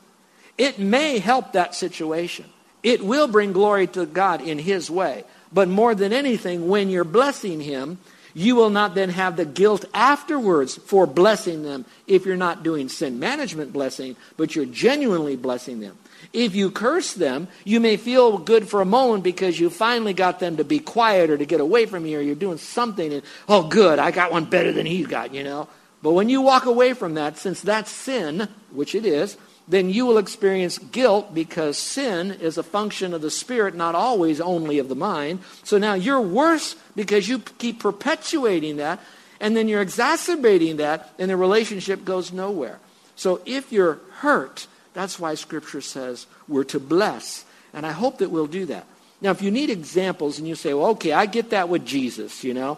It 0.57 0.79
may 0.79 1.19
help 1.19 1.53
that 1.53 1.75
situation. 1.75 2.47
It 2.83 3.01
will 3.01 3.29
bring 3.29 3.53
glory 3.53 3.87
to 3.87 4.05
God 4.05 4.41
in 4.41 4.59
His 4.59 4.91
way. 4.91 5.23
But 5.49 5.69
more 5.69 5.95
than 5.95 6.11
anything, 6.11 6.67
when 6.67 6.89
you're 6.89 7.05
blessing 7.05 7.61
Him, 7.61 7.99
you 8.35 8.55
will 8.55 8.69
not 8.69 8.93
then 8.93 9.09
have 9.09 9.37
the 9.37 9.45
guilt 9.45 9.85
afterwards 9.93 10.75
for 10.75 11.07
blessing 11.07 11.63
them 11.63 11.85
if 12.05 12.25
you're 12.25 12.35
not 12.35 12.63
doing 12.63 12.89
sin 12.89 13.17
management 13.17 13.71
blessing, 13.71 14.15
but 14.35 14.55
you're 14.55 14.65
genuinely 14.65 15.37
blessing 15.37 15.79
them. 15.79 15.97
If 16.33 16.53
you 16.53 16.69
curse 16.69 17.13
them, 17.13 17.47
you 17.63 17.79
may 17.79 17.95
feel 17.95 18.37
good 18.37 18.67
for 18.67 18.81
a 18.81 18.85
moment 18.85 19.23
because 19.23 19.57
you 19.57 19.69
finally 19.69 20.13
got 20.13 20.39
them 20.39 20.57
to 20.57 20.65
be 20.65 20.79
quiet 20.79 21.29
or 21.29 21.37
to 21.37 21.45
get 21.45 21.61
away 21.61 21.85
from 21.85 22.05
you 22.05 22.19
or 22.19 22.21
you're 22.21 22.35
doing 22.35 22.57
something 22.57 23.13
and, 23.13 23.23
oh, 23.47 23.69
good, 23.69 23.99
I 23.99 24.11
got 24.11 24.33
one 24.33 24.45
better 24.45 24.73
than 24.73 24.85
he's 24.85 25.07
got, 25.07 25.33
you 25.33 25.43
know. 25.43 25.69
But 26.03 26.11
when 26.11 26.27
you 26.27 26.41
walk 26.41 26.65
away 26.65 26.93
from 26.93 27.13
that, 27.13 27.37
since 27.37 27.61
that's 27.61 27.89
sin, 27.89 28.49
which 28.71 28.95
it 28.95 29.05
is, 29.05 29.37
then 29.67 29.89
you 29.89 30.05
will 30.05 30.17
experience 30.17 30.77
guilt 30.77 31.33
because 31.33 31.77
sin 31.77 32.31
is 32.31 32.57
a 32.57 32.63
function 32.63 33.13
of 33.13 33.21
the 33.21 33.31
spirit, 33.31 33.75
not 33.75 33.95
always 33.95 34.39
only 34.39 34.77
of 34.77 34.89
the 34.89 34.95
mind. 34.95 35.39
So 35.63 35.77
now 35.77 35.95
you're 35.95 36.21
worse 36.21 36.75
because 36.95 37.27
you 37.27 37.39
keep 37.39 37.79
perpetuating 37.79 38.77
that, 38.77 38.99
and 39.39 39.57
then 39.57 39.67
you're 39.67 39.81
exacerbating 39.81 40.77
that, 40.77 41.13
and 41.17 41.31
the 41.31 41.37
relationship 41.37 42.05
goes 42.05 42.31
nowhere. 42.31 42.79
So 43.15 43.41
if 43.45 43.71
you're 43.71 43.99
hurt, 44.19 44.67
that's 44.93 45.19
why 45.19 45.35
Scripture 45.35 45.81
says 45.81 46.27
we're 46.47 46.63
to 46.65 46.79
bless. 46.79 47.45
And 47.73 47.85
I 47.85 47.91
hope 47.91 48.19
that 48.19 48.31
we'll 48.31 48.47
do 48.47 48.65
that. 48.67 48.85
Now, 49.21 49.31
if 49.31 49.41
you 49.41 49.49
need 49.49 49.69
examples 49.69 50.39
and 50.39 50.47
you 50.47 50.55
say, 50.55 50.73
well, 50.73 50.87
okay, 50.91 51.11
I 51.13 51.25
get 51.25 51.49
that 51.49 51.69
with 51.69 51.85
Jesus, 51.85 52.43
you 52.43 52.53
know, 52.53 52.77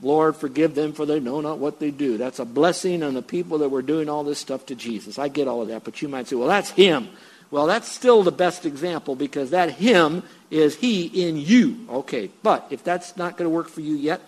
Lord, 0.00 0.36
forgive 0.36 0.74
them 0.74 0.92
for 0.92 1.06
they 1.06 1.18
know 1.18 1.40
not 1.40 1.58
what 1.58 1.80
they 1.80 1.90
do. 1.90 2.18
That's 2.18 2.38
a 2.38 2.44
blessing 2.44 3.02
on 3.02 3.14
the 3.14 3.22
people 3.22 3.58
that 3.58 3.68
were 3.68 3.82
doing 3.82 4.08
all 4.08 4.22
this 4.22 4.38
stuff 4.38 4.66
to 4.66 4.74
Jesus. 4.74 5.18
I 5.18 5.28
get 5.28 5.48
all 5.48 5.62
of 5.62 5.68
that, 5.68 5.84
but 5.84 6.00
you 6.00 6.08
might 6.08 6.28
say, 6.28 6.36
well, 6.36 6.48
that's 6.48 6.70
him. 6.70 7.08
Well, 7.50 7.66
that's 7.66 7.90
still 7.90 8.22
the 8.22 8.30
best 8.30 8.66
example 8.66 9.16
because 9.16 9.50
that 9.50 9.70
him 9.72 10.22
is 10.50 10.76
he 10.76 11.06
in 11.06 11.36
you. 11.36 11.86
Okay, 11.88 12.30
but 12.42 12.66
if 12.70 12.84
that's 12.84 13.16
not 13.16 13.36
going 13.36 13.46
to 13.46 13.54
work 13.54 13.68
for 13.68 13.80
you 13.80 13.94
yet, 13.94 14.20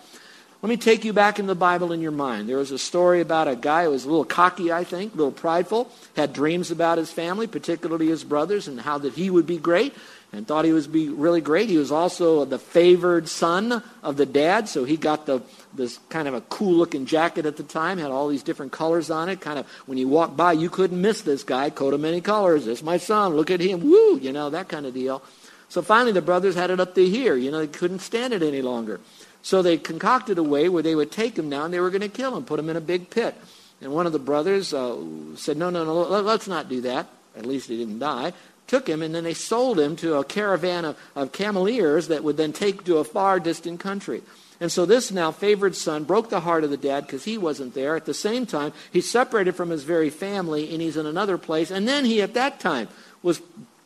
let 0.61 0.69
me 0.69 0.77
take 0.77 1.03
you 1.05 1.13
back 1.13 1.39
in 1.39 1.47
the 1.47 1.55
Bible 1.55 1.91
in 1.91 2.01
your 2.01 2.11
mind. 2.11 2.47
There 2.47 2.57
was 2.57 2.69
a 2.69 2.77
story 2.77 3.21
about 3.21 3.47
a 3.47 3.55
guy 3.55 3.85
who 3.85 3.91
was 3.91 4.05
a 4.05 4.09
little 4.09 4.25
cocky, 4.25 4.71
I 4.71 4.83
think, 4.83 5.13
a 5.13 5.17
little 5.17 5.31
prideful, 5.31 5.91
had 6.15 6.33
dreams 6.33 6.69
about 6.69 6.99
his 6.99 7.11
family, 7.11 7.47
particularly 7.47 8.07
his 8.07 8.23
brothers, 8.23 8.67
and 8.67 8.79
how 8.79 8.99
that 8.99 9.13
he 9.13 9.31
would 9.31 9.47
be 9.47 9.57
great 9.57 9.95
and 10.33 10.47
thought 10.47 10.65
he 10.65 10.71
was 10.71 10.87
be 10.87 11.09
really 11.09 11.41
great. 11.41 11.69
He 11.69 11.77
was 11.77 11.91
also 11.91 12.45
the 12.45 12.59
favored 12.59 13.27
son 13.27 13.83
of 14.01 14.17
the 14.17 14.25
dad, 14.25 14.69
so 14.69 14.83
he 14.83 14.97
got 14.97 15.25
the 15.25 15.41
this 15.73 15.99
kind 16.09 16.27
of 16.27 16.33
a 16.33 16.41
cool 16.41 16.73
looking 16.73 17.05
jacket 17.05 17.45
at 17.45 17.57
the 17.57 17.63
time, 17.63 17.97
had 17.97 18.11
all 18.11 18.27
these 18.27 18.43
different 18.43 18.71
colors 18.71 19.09
on 19.09 19.29
it. 19.29 19.41
Kind 19.41 19.59
of 19.59 19.67
when 19.85 19.97
you 19.97 20.07
walked 20.07 20.35
by, 20.35 20.53
you 20.53 20.69
couldn't 20.69 21.01
miss 21.01 21.21
this 21.21 21.43
guy, 21.43 21.69
coat 21.69 21.93
of 21.93 21.99
many 21.99 22.21
colors. 22.21 22.65
This 22.65 22.83
my 22.83 22.97
son. 22.97 23.35
Look 23.35 23.51
at 23.51 23.59
him. 23.59 23.81
Woo, 23.81 24.19
you 24.19 24.31
know 24.31 24.49
that 24.49 24.69
kind 24.69 24.85
of 24.85 24.93
deal. 24.93 25.21
So 25.69 25.81
finally, 25.81 26.11
the 26.11 26.21
brothers 26.21 26.55
had 26.55 26.69
it 26.69 26.79
up 26.79 26.95
to 26.95 27.07
here. 27.07 27.35
You 27.37 27.51
know, 27.51 27.59
they 27.59 27.67
couldn't 27.67 27.99
stand 27.99 28.33
it 28.33 28.43
any 28.43 28.61
longer. 28.61 28.99
So 29.41 29.61
they 29.61 29.77
concocted 29.77 30.37
a 30.37 30.43
way 30.43 30.69
where 30.69 30.83
they 30.83 30.95
would 30.95 31.11
take 31.11 31.37
him 31.37 31.49
down. 31.49 31.71
They 31.71 31.79
were 31.79 31.89
going 31.89 32.01
to 32.01 32.09
kill 32.09 32.35
him, 32.35 32.43
put 32.43 32.59
him 32.59 32.69
in 32.69 32.75
a 32.75 32.81
big 32.81 33.09
pit. 33.09 33.35
And 33.81 33.91
one 33.91 34.05
of 34.05 34.11
the 34.11 34.19
brothers 34.19 34.73
uh, 34.73 34.97
said, 35.35 35.57
"No, 35.57 35.69
no, 35.69 35.83
no. 35.83 35.93
Let's 36.21 36.47
not 36.47 36.69
do 36.69 36.81
that. 36.81 37.07
At 37.35 37.45
least 37.45 37.69
he 37.69 37.77
didn't 37.77 37.99
die." 37.99 38.33
Took 38.71 38.87
him, 38.87 39.01
and 39.01 39.13
then 39.13 39.25
they 39.25 39.33
sold 39.33 39.77
him 39.77 39.97
to 39.97 40.15
a 40.15 40.23
caravan 40.23 40.85
of, 40.85 40.97
of 41.13 41.33
cameleers 41.33 42.07
that 42.07 42.23
would 42.23 42.37
then 42.37 42.53
take 42.53 42.85
to 42.85 42.99
a 42.99 43.03
far 43.03 43.37
distant 43.37 43.81
country. 43.81 44.21
And 44.61 44.71
so 44.71 44.85
this 44.85 45.11
now 45.11 45.31
favored 45.31 45.75
son 45.75 46.05
broke 46.05 46.29
the 46.29 46.39
heart 46.39 46.63
of 46.63 46.69
the 46.69 46.77
dad 46.77 47.05
because 47.05 47.25
he 47.25 47.37
wasn't 47.37 47.73
there. 47.73 47.97
At 47.97 48.05
the 48.05 48.13
same 48.13 48.45
time, 48.45 48.71
he's 48.93 49.11
separated 49.11 49.57
from 49.57 49.71
his 49.71 49.83
very 49.83 50.09
family 50.09 50.71
and 50.71 50.81
he's 50.81 50.95
in 50.95 51.05
another 51.05 51.37
place. 51.37 51.69
And 51.69 51.85
then 51.85 52.05
he, 52.05 52.21
at 52.21 52.33
that 52.35 52.61
time, 52.61 52.87
was 53.21 53.41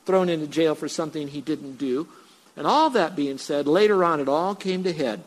thrown 0.05 0.29
into 0.29 0.45
jail 0.45 0.75
for 0.75 0.87
something 0.87 1.29
he 1.29 1.41
didn't 1.41 1.77
do. 1.77 2.07
And 2.55 2.67
all 2.67 2.91
that 2.91 3.15
being 3.15 3.39
said, 3.39 3.65
later 3.65 4.03
on 4.03 4.19
it 4.19 4.29
all 4.29 4.53
came 4.53 4.83
to 4.83 4.93
head. 4.93 5.23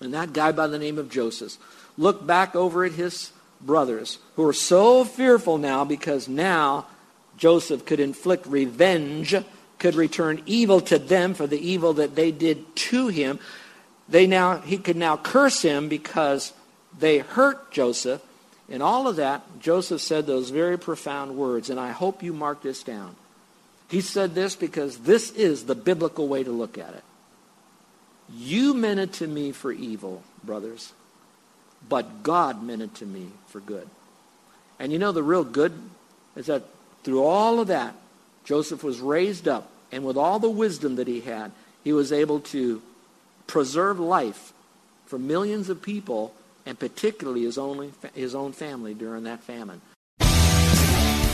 And 0.00 0.12
that 0.12 0.34
guy 0.34 0.52
by 0.52 0.66
the 0.66 0.78
name 0.78 0.98
of 0.98 1.10
Joseph 1.10 1.56
looked 1.96 2.26
back 2.26 2.54
over 2.54 2.84
at 2.84 2.92
his 2.92 3.32
brothers 3.62 4.18
who 4.36 4.42
were 4.42 4.52
so 4.52 5.02
fearful 5.02 5.56
now 5.56 5.82
because 5.82 6.28
now 6.28 6.86
Joseph 7.42 7.84
could 7.84 7.98
inflict 7.98 8.46
revenge, 8.46 9.34
could 9.80 9.96
return 9.96 10.40
evil 10.46 10.80
to 10.82 10.96
them 10.96 11.34
for 11.34 11.48
the 11.48 11.58
evil 11.58 11.94
that 11.94 12.14
they 12.14 12.30
did 12.30 12.76
to 12.76 13.08
him. 13.08 13.40
They 14.08 14.28
now 14.28 14.58
he 14.58 14.78
could 14.78 14.94
now 14.94 15.16
curse 15.16 15.60
him 15.60 15.88
because 15.88 16.52
they 16.96 17.18
hurt 17.18 17.72
Joseph. 17.72 18.22
And 18.70 18.80
all 18.80 19.08
of 19.08 19.16
that, 19.16 19.42
Joseph 19.58 20.00
said 20.00 20.24
those 20.24 20.50
very 20.50 20.78
profound 20.78 21.36
words, 21.36 21.68
and 21.68 21.80
I 21.80 21.90
hope 21.90 22.22
you 22.22 22.32
mark 22.32 22.62
this 22.62 22.84
down. 22.84 23.16
He 23.90 24.02
said 24.02 24.36
this 24.36 24.54
because 24.54 24.98
this 24.98 25.32
is 25.32 25.64
the 25.64 25.74
biblical 25.74 26.28
way 26.28 26.44
to 26.44 26.52
look 26.52 26.78
at 26.78 26.94
it. 26.94 27.02
You 28.32 28.72
meant 28.72 29.00
it 29.00 29.14
to 29.14 29.26
me 29.26 29.50
for 29.50 29.72
evil, 29.72 30.22
brothers, 30.44 30.92
but 31.88 32.22
God 32.22 32.62
meant 32.62 32.82
it 32.82 32.94
to 32.96 33.04
me 33.04 33.30
for 33.48 33.58
good. 33.58 33.88
And 34.78 34.92
you 34.92 35.00
know 35.00 35.10
the 35.10 35.24
real 35.24 35.42
good 35.42 35.72
is 36.36 36.46
that 36.46 36.62
through 37.04 37.22
all 37.22 37.60
of 37.60 37.68
that, 37.68 37.94
Joseph 38.44 38.82
was 38.82 39.00
raised 39.00 39.48
up, 39.48 39.70
and 39.90 40.04
with 40.04 40.16
all 40.16 40.38
the 40.38 40.50
wisdom 40.50 40.96
that 40.96 41.08
he 41.08 41.20
had, 41.20 41.52
he 41.84 41.92
was 41.92 42.12
able 42.12 42.40
to 42.40 42.82
preserve 43.46 43.98
life 44.00 44.52
for 45.06 45.18
millions 45.18 45.68
of 45.68 45.82
people, 45.82 46.34
and 46.64 46.78
particularly 46.78 47.42
his 47.42 47.58
own, 47.58 47.92
his 48.14 48.34
own 48.34 48.52
family 48.52 48.94
during 48.94 49.24
that 49.24 49.40
famine. 49.40 49.80